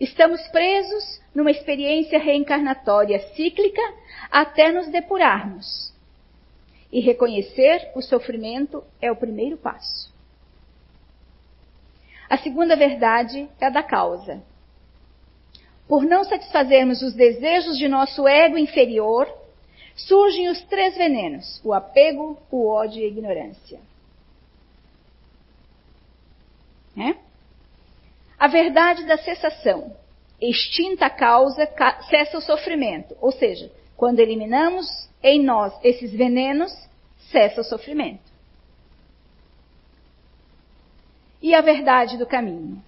Estamos 0.00 0.40
presos 0.48 1.20
numa 1.34 1.50
experiência 1.50 2.18
reencarnatória 2.18 3.18
cíclica 3.34 3.82
até 4.30 4.72
nos 4.72 4.88
depurarmos. 4.88 5.92
E 6.90 7.00
reconhecer 7.00 7.90
o 7.94 8.00
sofrimento 8.00 8.82
é 9.00 9.12
o 9.12 9.16
primeiro 9.16 9.58
passo. 9.58 10.10
A 12.28 12.38
segunda 12.38 12.76
verdade 12.76 13.48
é 13.60 13.66
a 13.66 13.70
da 13.70 13.82
causa. 13.82 14.42
Por 15.90 16.04
não 16.04 16.22
satisfazermos 16.22 17.02
os 17.02 17.14
desejos 17.14 17.76
de 17.76 17.88
nosso 17.88 18.28
ego 18.28 18.56
inferior, 18.56 19.28
surgem 19.96 20.48
os 20.48 20.62
três 20.66 20.96
venenos: 20.96 21.60
o 21.64 21.74
apego, 21.74 22.38
o 22.48 22.68
ódio 22.68 23.02
e 23.02 23.04
a 23.04 23.08
ignorância. 23.08 23.80
É? 26.96 27.16
A 28.38 28.46
verdade 28.46 29.04
da 29.04 29.18
cessação. 29.18 29.92
Extinta 30.40 31.06
a 31.06 31.10
causa, 31.10 31.68
cessa 32.08 32.38
o 32.38 32.40
sofrimento. 32.40 33.16
Ou 33.20 33.32
seja, 33.32 33.68
quando 33.96 34.20
eliminamos 34.20 34.86
em 35.20 35.42
nós 35.42 35.74
esses 35.82 36.12
venenos, 36.12 36.72
cessa 37.32 37.62
o 37.62 37.64
sofrimento. 37.64 38.30
E 41.42 41.52
a 41.52 41.60
verdade 41.60 42.16
do 42.16 42.26
caminho? 42.26 42.80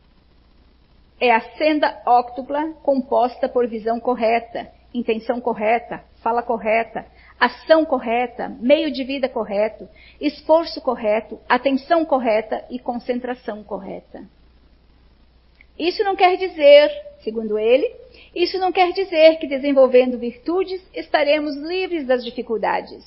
É 1.25 1.31
a 1.31 1.41
senda 1.57 2.03
óctupla 2.05 2.73
composta 2.83 3.49
por 3.49 3.69
visão 3.69 4.01
correta, 4.01 4.69
intenção 4.93 5.41
correta, 5.41 6.03
fala 6.21 6.43
correta, 6.43 7.07
ação 7.39 7.85
correta, 7.85 8.49
meio 8.61 8.91
de 8.91 9.05
vida 9.05 9.29
correto, 9.29 9.89
esforço 10.21 10.81
correto, 10.81 11.39
atenção 11.49 12.05
correta 12.05 12.65
e 12.69 12.77
concentração 12.77 13.63
correta. 13.63 14.25
Isso 15.79 16.03
não 16.03 16.17
quer 16.17 16.37
dizer, 16.37 16.91
segundo 17.21 17.57
ele, 17.57 17.89
isso 18.35 18.59
não 18.59 18.73
quer 18.73 18.93
dizer 18.93 19.37
que 19.37 19.47
desenvolvendo 19.47 20.19
virtudes 20.19 20.83
estaremos 20.93 21.55
livres 21.55 22.05
das 22.05 22.25
dificuldades. 22.25 23.07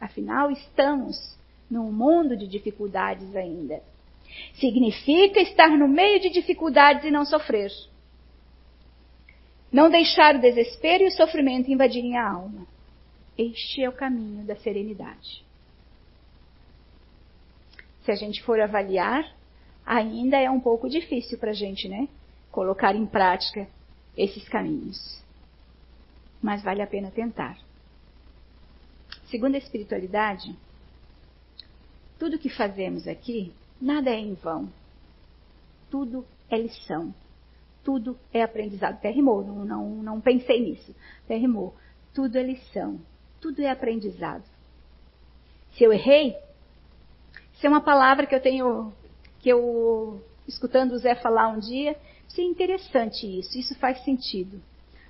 Afinal, 0.00 0.48
estamos 0.52 1.36
num 1.68 1.90
mundo 1.90 2.36
de 2.36 2.46
dificuldades 2.46 3.34
ainda. 3.34 3.82
Significa 4.54 5.40
estar 5.40 5.68
no 5.68 5.88
meio 5.88 6.20
de 6.20 6.30
dificuldades 6.30 7.04
e 7.04 7.10
não 7.10 7.24
sofrer. 7.24 7.70
Não 9.70 9.90
deixar 9.90 10.36
o 10.36 10.40
desespero 10.40 11.04
e 11.04 11.08
o 11.08 11.12
sofrimento 11.12 11.70
invadirem 11.70 12.16
a 12.16 12.28
alma. 12.28 12.66
Este 13.36 13.82
é 13.82 13.88
o 13.88 13.92
caminho 13.92 14.44
da 14.44 14.56
serenidade. 14.56 15.44
Se 18.04 18.10
a 18.10 18.14
gente 18.14 18.42
for 18.42 18.60
avaliar, 18.60 19.24
ainda 19.86 20.36
é 20.36 20.50
um 20.50 20.60
pouco 20.60 20.88
difícil 20.88 21.38
para 21.38 21.50
a 21.50 21.54
gente, 21.54 21.88
né? 21.88 22.08
Colocar 22.50 22.94
em 22.94 23.06
prática 23.06 23.66
esses 24.16 24.46
caminhos. 24.48 25.22
Mas 26.42 26.62
vale 26.62 26.82
a 26.82 26.86
pena 26.86 27.10
tentar. 27.10 27.56
Segundo 29.30 29.54
a 29.54 29.58
espiritualidade, 29.58 30.54
tudo 32.18 32.38
que 32.38 32.50
fazemos 32.50 33.08
aqui, 33.08 33.52
nada 33.82 34.10
é 34.10 34.18
em 34.18 34.34
vão. 34.34 34.68
Tudo 35.90 36.24
é 36.48 36.56
lição. 36.56 37.12
Tudo 37.84 38.16
é 38.32 38.42
aprendizado. 38.42 38.94
Até 38.94 39.10
não, 39.10 39.64
não, 39.64 39.90
não 39.96 40.20
pensei 40.20 40.60
nisso. 40.60 40.94
Até. 41.26 41.74
Tudo 42.14 42.38
é 42.38 42.42
lição. 42.42 43.00
Tudo 43.40 43.60
é 43.60 43.68
aprendizado. 43.68 44.44
Se 45.72 45.82
eu 45.82 45.92
errei, 45.92 46.36
se 47.54 47.66
é 47.66 47.68
uma 47.68 47.80
palavra 47.80 48.26
que 48.26 48.34
eu 48.34 48.40
tenho, 48.40 48.92
que 49.40 49.48
eu, 49.48 50.22
escutando 50.46 50.92
o 50.92 50.98
Zé 50.98 51.14
falar 51.16 51.48
um 51.48 51.58
dia, 51.58 51.96
isso 52.28 52.40
é 52.40 52.44
interessante 52.44 53.26
isso, 53.26 53.58
isso 53.58 53.74
faz 53.76 54.02
sentido. 54.04 54.62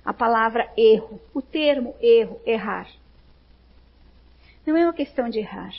A 0.03 0.13
palavra 0.13 0.71
erro, 0.75 1.21
o 1.33 1.41
termo 1.41 1.95
erro, 2.01 2.41
errar. 2.45 2.89
Não 4.65 4.75
é 4.75 4.83
uma 4.83 4.93
questão 4.93 5.29
de 5.29 5.39
errar, 5.39 5.73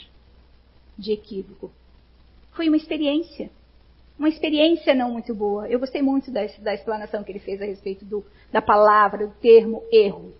de 0.97 1.11
equívoco. 1.11 1.71
Foi 2.55 2.67
uma 2.67 2.77
experiência. 2.77 3.51
Uma 4.17 4.29
experiência 4.29 4.95
não 4.95 5.11
muito 5.11 5.35
boa. 5.35 5.67
Eu 5.67 5.79
gostei 5.79 6.01
muito 6.01 6.31
da, 6.31 6.45
da 6.59 6.73
explanação 6.73 7.23
que 7.23 7.31
ele 7.31 7.39
fez 7.39 7.61
a 7.61 7.65
respeito 7.65 8.05
do, 8.05 8.25
da 8.51 8.61
palavra, 8.61 9.27
do 9.27 9.33
termo 9.35 9.83
erro. 9.91 10.33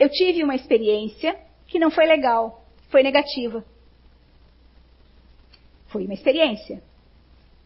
Eu 0.00 0.08
tive 0.10 0.42
uma 0.42 0.54
experiência 0.54 1.38
que 1.66 1.78
não 1.78 1.90
foi 1.90 2.06
legal, 2.06 2.64
foi 2.88 3.02
negativa. 3.02 3.62
Foi 5.88 6.04
uma 6.06 6.14
experiência. 6.14 6.82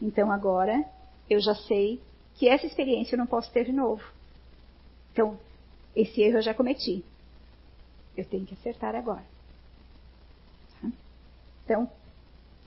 Então 0.02 0.30
agora 0.30 0.84
eu 1.30 1.40
já 1.40 1.54
sei 1.54 2.00
que 2.34 2.48
essa 2.48 2.66
experiência 2.66 3.14
eu 3.14 3.18
não 3.18 3.26
posso 3.26 3.50
ter 3.52 3.64
de 3.64 3.72
novo. 3.72 4.02
Então, 5.12 5.38
esse 5.94 6.20
erro 6.20 6.38
eu 6.38 6.42
já 6.42 6.52
cometi. 6.52 7.04
Eu 8.16 8.24
tenho 8.24 8.44
que 8.44 8.54
acertar 8.54 8.94
agora. 8.94 9.35
Então, 11.66 11.90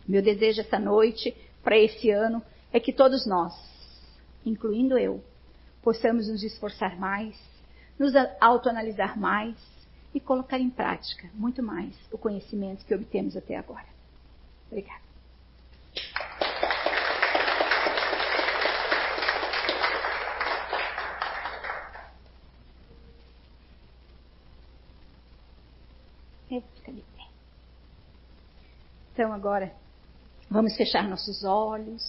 meu 0.05 0.21
desejo 0.21 0.59
essa 0.59 0.77
noite, 0.77 1.33
para 1.63 1.77
esse 1.77 2.11
ano, 2.11 2.43
é 2.71 2.81
que 2.81 2.91
todos 2.91 3.25
nós, 3.25 3.53
incluindo 4.45 4.97
eu, 4.97 5.23
possamos 5.81 6.27
nos 6.27 6.43
esforçar 6.43 6.99
mais, 6.99 7.39
nos 7.97 8.11
autoanalisar 8.41 9.17
mais 9.17 9.55
e 10.13 10.19
colocar 10.19 10.59
em 10.59 10.69
prática 10.69 11.29
muito 11.33 11.63
mais 11.63 11.95
o 12.11 12.17
conhecimento 12.17 12.85
que 12.85 12.93
obtemos 12.93 13.37
até 13.37 13.55
agora. 13.55 13.87
Obrigada. 14.67 14.99
Então 29.19 29.33
agora 29.33 29.75
vamos 30.49 30.77
fechar 30.77 31.05
nossos 31.05 31.43
olhos, 31.43 32.01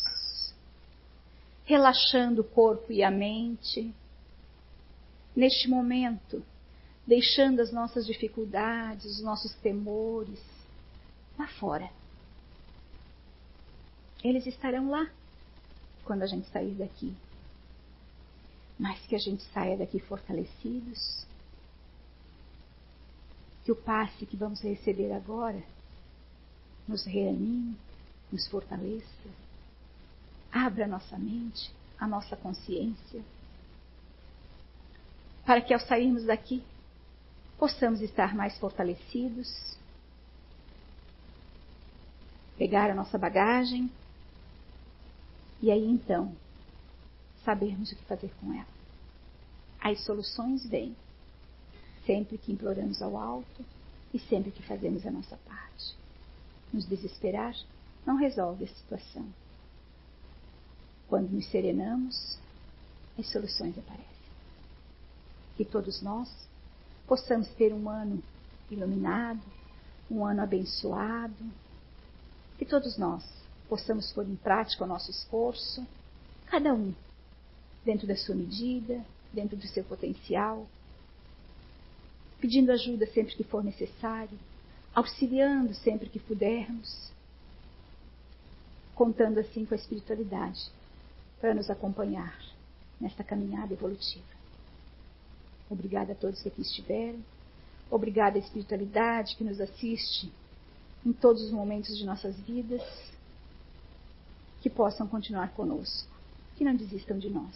relaxando 1.64 2.42
o 2.42 2.44
corpo 2.44 2.92
e 2.92 3.02
a 3.02 3.10
mente. 3.10 3.92
Neste 5.34 5.68
momento, 5.68 6.40
deixando 7.04 7.58
as 7.58 7.72
nossas 7.72 8.06
dificuldades, 8.06 9.06
os 9.06 9.24
nossos 9.24 9.52
temores 9.56 10.38
lá 11.36 11.48
fora. 11.48 11.90
Eles 14.22 14.46
estarão 14.46 14.88
lá 14.88 15.10
quando 16.04 16.22
a 16.22 16.28
gente 16.28 16.48
sair 16.50 16.76
daqui. 16.76 17.12
Mas 18.78 19.04
que 19.06 19.16
a 19.16 19.18
gente 19.18 19.42
saia 19.52 19.76
daqui 19.76 19.98
fortalecidos, 19.98 21.26
que 23.64 23.72
o 23.72 23.74
passe 23.74 24.24
que 24.26 24.36
vamos 24.36 24.60
receber 24.60 25.10
agora 25.10 25.60
nos 26.86 27.04
reanime, 27.04 27.76
nos 28.32 28.46
fortaleça, 28.48 29.28
abra 30.52 30.86
nossa 30.86 31.18
mente, 31.18 31.72
a 31.98 32.06
nossa 32.06 32.36
consciência, 32.36 33.22
para 35.44 35.60
que 35.60 35.72
ao 35.74 35.80
sairmos 35.80 36.24
daqui 36.24 36.62
possamos 37.58 38.00
estar 38.00 38.34
mais 38.34 38.56
fortalecidos, 38.58 39.76
pegar 42.56 42.90
a 42.90 42.94
nossa 42.94 43.18
bagagem 43.18 43.90
e 45.62 45.70
aí 45.70 45.84
então 45.84 46.34
sabermos 47.44 47.90
o 47.92 47.96
que 47.96 48.04
fazer 48.04 48.30
com 48.40 48.52
ela. 48.52 48.66
As 49.80 50.04
soluções 50.04 50.64
vêm 50.66 50.94
sempre 52.06 52.38
que 52.38 52.52
imploramos 52.52 53.00
ao 53.02 53.16
alto 53.16 53.64
e 54.12 54.18
sempre 54.18 54.50
que 54.50 54.62
fazemos 54.62 55.06
a 55.06 55.10
nossa 55.10 55.36
parte. 55.38 55.99
Nos 56.72 56.86
desesperar 56.86 57.54
não 58.06 58.16
resolve 58.16 58.64
a 58.64 58.68
situação. 58.68 59.26
Quando 61.08 61.30
nos 61.30 61.46
serenamos, 61.50 62.38
as 63.18 63.26
soluções 63.30 63.76
aparecem. 63.76 64.06
Que 65.56 65.64
todos 65.64 66.00
nós 66.00 66.28
possamos 67.06 67.48
ter 67.50 67.72
um 67.72 67.88
ano 67.88 68.22
iluminado, 68.70 69.42
um 70.10 70.24
ano 70.24 70.42
abençoado, 70.42 71.44
que 72.58 72.64
todos 72.64 72.96
nós 72.96 73.24
possamos 73.68 74.12
pôr 74.12 74.26
em 74.28 74.36
prática 74.36 74.84
o 74.84 74.86
nosso 74.86 75.10
esforço, 75.10 75.86
cada 76.46 76.74
um 76.74 76.94
dentro 77.84 78.06
da 78.06 78.16
sua 78.16 78.34
medida, 78.34 79.04
dentro 79.32 79.56
do 79.56 79.66
seu 79.66 79.84
potencial, 79.84 80.66
pedindo 82.40 82.72
ajuda 82.72 83.06
sempre 83.06 83.34
que 83.34 83.44
for 83.44 83.62
necessário, 83.62 84.38
auxiliando 84.94 85.74
sempre 85.74 86.08
que 86.08 86.18
pudermos, 86.18 87.10
contando 88.94 89.38
assim 89.38 89.64
com 89.64 89.74
a 89.74 89.76
espiritualidade 89.76 90.70
para 91.40 91.54
nos 91.54 91.70
acompanhar 91.70 92.38
nesta 93.00 93.24
caminhada 93.24 93.72
evolutiva. 93.72 94.24
Obrigada 95.70 96.12
a 96.12 96.16
todos 96.16 96.42
que 96.42 96.48
aqui 96.48 96.62
estiveram. 96.62 97.20
Obrigada 97.90 98.36
à 98.36 98.40
espiritualidade 98.40 99.36
que 99.36 99.44
nos 99.44 99.60
assiste 99.60 100.30
em 101.06 101.12
todos 101.12 101.42
os 101.42 101.50
momentos 101.50 101.96
de 101.96 102.04
nossas 102.04 102.38
vidas. 102.40 102.82
Que 104.60 104.68
possam 104.68 105.06
continuar 105.06 105.52
conosco. 105.52 106.10
Que 106.56 106.64
não 106.64 106.74
desistam 106.74 107.18
de 107.18 107.30
nós. 107.30 107.54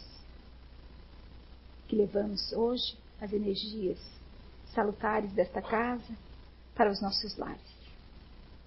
Que 1.89 1.97
levamos 1.97 2.53
hoje 2.53 2.97
as 3.21 3.33
energias 3.33 3.99
salutares 4.73 5.33
desta 5.33 5.61
casa 5.61 6.17
para 6.75 6.91
os 6.91 7.01
nossos 7.01 7.37
lares. 7.37 7.61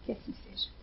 Que 0.06 0.14
assim 0.14 0.34
seja. 0.44 0.77